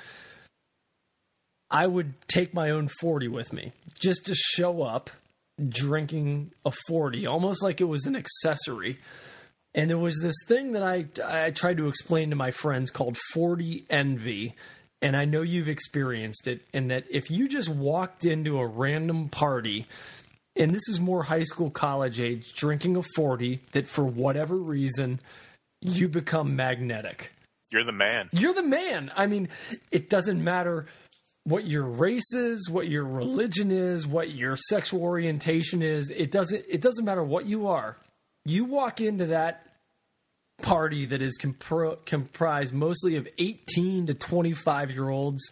[1.71, 5.11] I would take my own 40 with me just to show up
[5.69, 8.99] drinking a 40, almost like it was an accessory.
[9.75, 13.19] And there was this thing that I, I tried to explain to my friends called
[13.35, 14.55] 40 envy.
[15.03, 19.29] And I know you've experienced it, and that if you just walked into a random
[19.29, 19.87] party,
[20.59, 25.21] and this is more high school, college age, drinking a 40, that for whatever reason,
[25.81, 27.33] you become magnetic.
[27.71, 28.29] You're the man.
[28.33, 29.13] You're the man.
[29.15, 29.49] I mean,
[29.93, 30.87] it doesn't matter
[31.45, 36.11] what your race is, what your religion is, what your sexual orientation is.
[36.11, 37.97] It doesn't it doesn't matter what you are.
[38.45, 39.65] You walk into that
[40.63, 45.51] party that is compro- comprised mostly of 18 to 25 year olds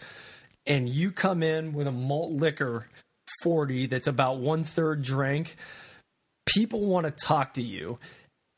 [0.66, 2.88] and you come in with a malt liquor
[3.46, 5.56] 40 that's about one third drink,
[6.46, 7.98] people want to talk to you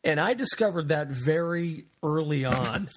[0.05, 2.89] and i discovered that very early on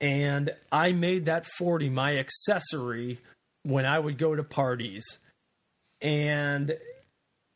[0.00, 3.18] and I made that 40 my accessory
[3.62, 5.04] when I would go to parties.
[6.00, 6.76] And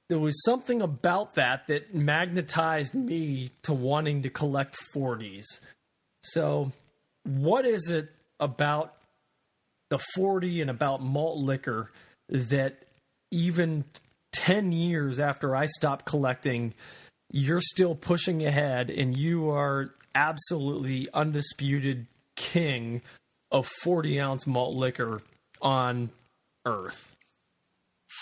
[0.09, 5.45] there was something about that that magnetized me to wanting to collect 40s.
[6.23, 6.73] So,
[7.25, 8.95] what is it about
[9.91, 11.91] the 40 and about malt liquor
[12.29, 12.79] that
[13.31, 13.85] even
[14.33, 16.75] 10 years after I stopped collecting,
[17.31, 23.03] you're still pushing ahead and you are absolutely undisputed king
[23.51, 25.23] of 40 ounce malt liquor
[25.61, 26.11] on
[26.67, 27.15] earth.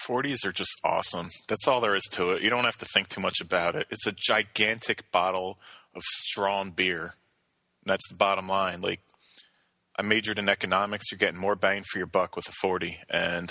[0.06, 1.30] 40s are just awesome.
[1.48, 2.42] That's all there is to it.
[2.42, 3.86] You don't have to think too much about it.
[3.90, 5.58] It's a gigantic bottle
[5.94, 7.14] of strong beer.
[7.84, 8.80] That's the bottom line.
[8.80, 9.00] Like,
[9.96, 11.10] I majored in economics.
[11.10, 12.98] You're getting more bang for your buck with a 40.
[13.10, 13.50] And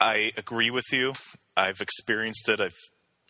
[0.00, 1.14] I agree with you.
[1.56, 2.60] I've experienced it.
[2.60, 2.76] I've,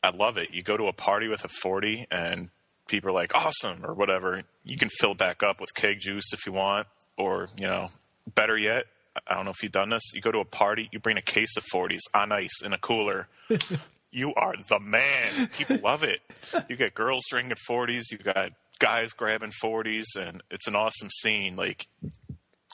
[0.02, 0.50] I love it.
[0.52, 2.50] You go to a party with a 40 and
[2.88, 4.42] people are like, awesome, or whatever.
[4.64, 6.86] You can fill back up with keg juice if you want.
[7.16, 7.90] Or, you know,
[8.34, 8.86] better yet,
[9.26, 10.02] I don't know if you've done this.
[10.14, 12.78] You go to a party, you bring a case of 40s on ice in a
[12.78, 13.28] cooler.
[14.10, 15.48] you are the man.
[15.56, 16.20] People love it.
[16.68, 21.56] You get girls drinking 40s, you got guys grabbing 40s, and it's an awesome scene.
[21.56, 21.86] Like,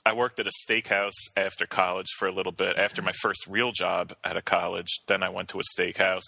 [0.05, 2.77] I worked at a steakhouse after college for a little bit.
[2.78, 6.22] After my first real job at a college, then I went to a steakhouse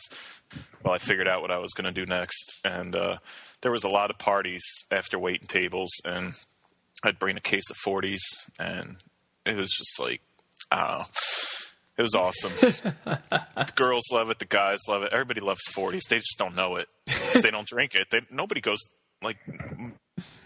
[0.84, 2.58] Well, I figured out what I was going to do next.
[2.64, 3.18] And uh,
[3.62, 6.34] there was a lot of parties after waiting tables, and
[7.02, 8.20] I'd bring a case of 40s,
[8.58, 8.96] and
[9.46, 10.20] it was just like
[10.70, 11.06] I don't know.
[11.98, 12.52] It was awesome.
[12.60, 14.38] the girls love it.
[14.38, 15.12] The guys love it.
[15.12, 16.08] Everybody loves 40s.
[16.08, 16.88] They just don't know it.
[17.42, 18.08] they don't drink it.
[18.10, 18.78] They, nobody goes
[19.22, 19.36] like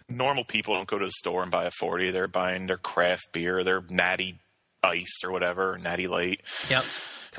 [0.09, 2.11] normal people don't go to the store and buy a 40.
[2.11, 4.39] They're buying their craft beer, their natty
[4.83, 6.41] ice or whatever, natty light.
[6.70, 6.85] Yep.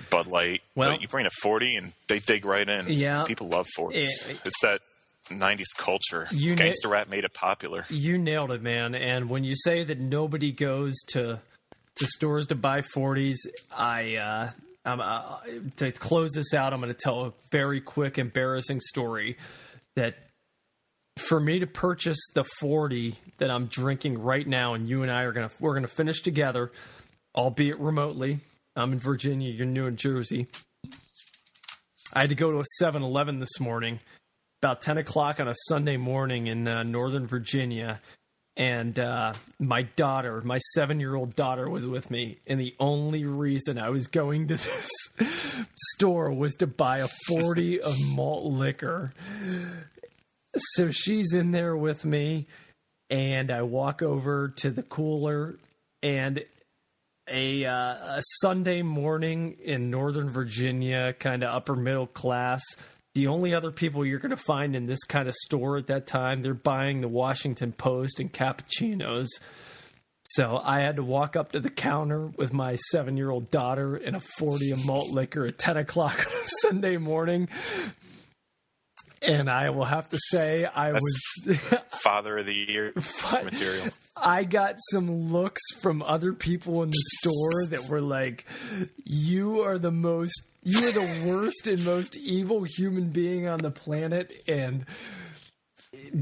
[0.10, 0.62] Bud Light.
[0.76, 2.86] Well- but you bring a 40 and they dig right in.
[2.88, 3.24] Yeah.
[3.24, 4.28] People love 40s.
[4.30, 4.36] Yeah.
[4.46, 4.82] It's that
[5.30, 6.28] 90s culture.
[6.32, 7.86] You na- Gangster rap made it popular.
[7.90, 8.94] You nailed it, man.
[8.96, 11.40] And when you say that nobody goes to
[11.96, 13.38] to stores to buy 40s,
[13.76, 14.50] I uh,
[14.86, 15.38] I'm, uh,
[15.78, 19.36] to close this out, I'm going to tell a very quick, embarrassing story
[19.96, 20.16] that
[21.18, 25.24] for me to purchase the 40 that I'm drinking right now, and you and I
[25.24, 26.72] are gonna we're gonna finish together,
[27.36, 28.40] albeit remotely.
[28.76, 30.48] I'm in Virginia, you're New in Jersey.
[32.14, 34.00] I had to go to a 7-Eleven this morning,
[34.62, 38.02] about 10 o'clock on a Sunday morning in uh, Northern Virginia,
[38.56, 43.90] and uh, my daughter, my seven-year-old daughter, was with me, and the only reason I
[43.90, 44.58] was going to
[45.18, 45.66] this
[45.96, 49.14] store was to buy a 40 of malt liquor
[50.74, 52.48] so she's in there with me
[53.10, 55.58] and i walk over to the cooler
[56.04, 56.44] and
[57.30, 62.64] a, uh, a sunday morning in northern virginia kind of upper middle class
[63.16, 66.06] the only other people you're going to find in this kind of store at that
[66.06, 69.28] time they're buying the washington post and cappuccinos
[70.32, 73.96] so I had to walk up to the counter with my seven year old daughter
[73.96, 77.48] and a 40 of malt liquor at 10 o'clock on a Sunday morning.
[79.22, 81.20] And I will have to say, I was.
[81.90, 82.94] Father of the year
[83.44, 83.88] material.
[84.16, 88.46] I got some looks from other people in the store that were like,
[89.04, 93.72] "You are the most, you are the worst and most evil human being on the
[93.72, 94.86] planet." And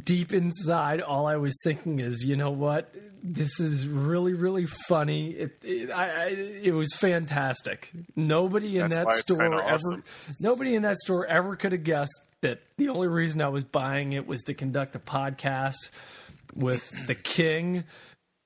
[0.03, 2.95] deep inside, all I was thinking is, you know what?
[3.23, 5.31] This is really, really funny.
[5.31, 7.91] It, it, I, I, it was fantastic.
[8.15, 10.03] Nobody in That's that store ever, awesome.
[10.39, 14.13] nobody in that store ever could have guessed that the only reason I was buying
[14.13, 15.89] it was to conduct a podcast
[16.53, 17.83] with the king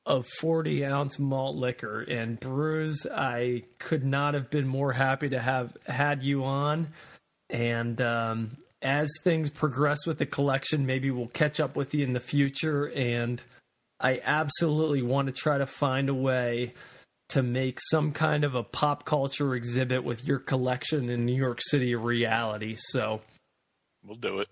[0.06, 2.02] of 40 ounce malt liquor.
[2.02, 6.90] And Bruz, I could not have been more happy to have had you on.
[7.50, 12.14] And um, as things progress with the collection, maybe we'll catch up with you in
[12.14, 12.86] the future.
[12.86, 13.42] And
[14.00, 16.74] I absolutely want to try to find a way
[17.30, 21.60] to make some kind of a pop culture exhibit with your collection in New York
[21.62, 22.76] City reality.
[22.78, 23.22] So
[24.06, 24.48] We'll do it.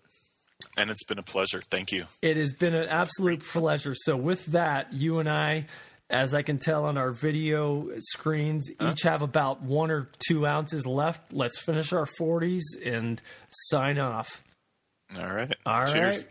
[0.77, 1.61] And it's been a pleasure.
[1.61, 2.05] Thank you.
[2.21, 3.93] it has been an absolute pleasure.
[3.95, 5.65] So, with that, you and I,
[6.09, 10.85] as I can tell on our video screens, each have about one or two ounces
[10.85, 11.33] left.
[11.33, 14.43] Let's finish our 40s and sign off.
[15.19, 15.55] All right.
[15.65, 16.25] All right, Cheers.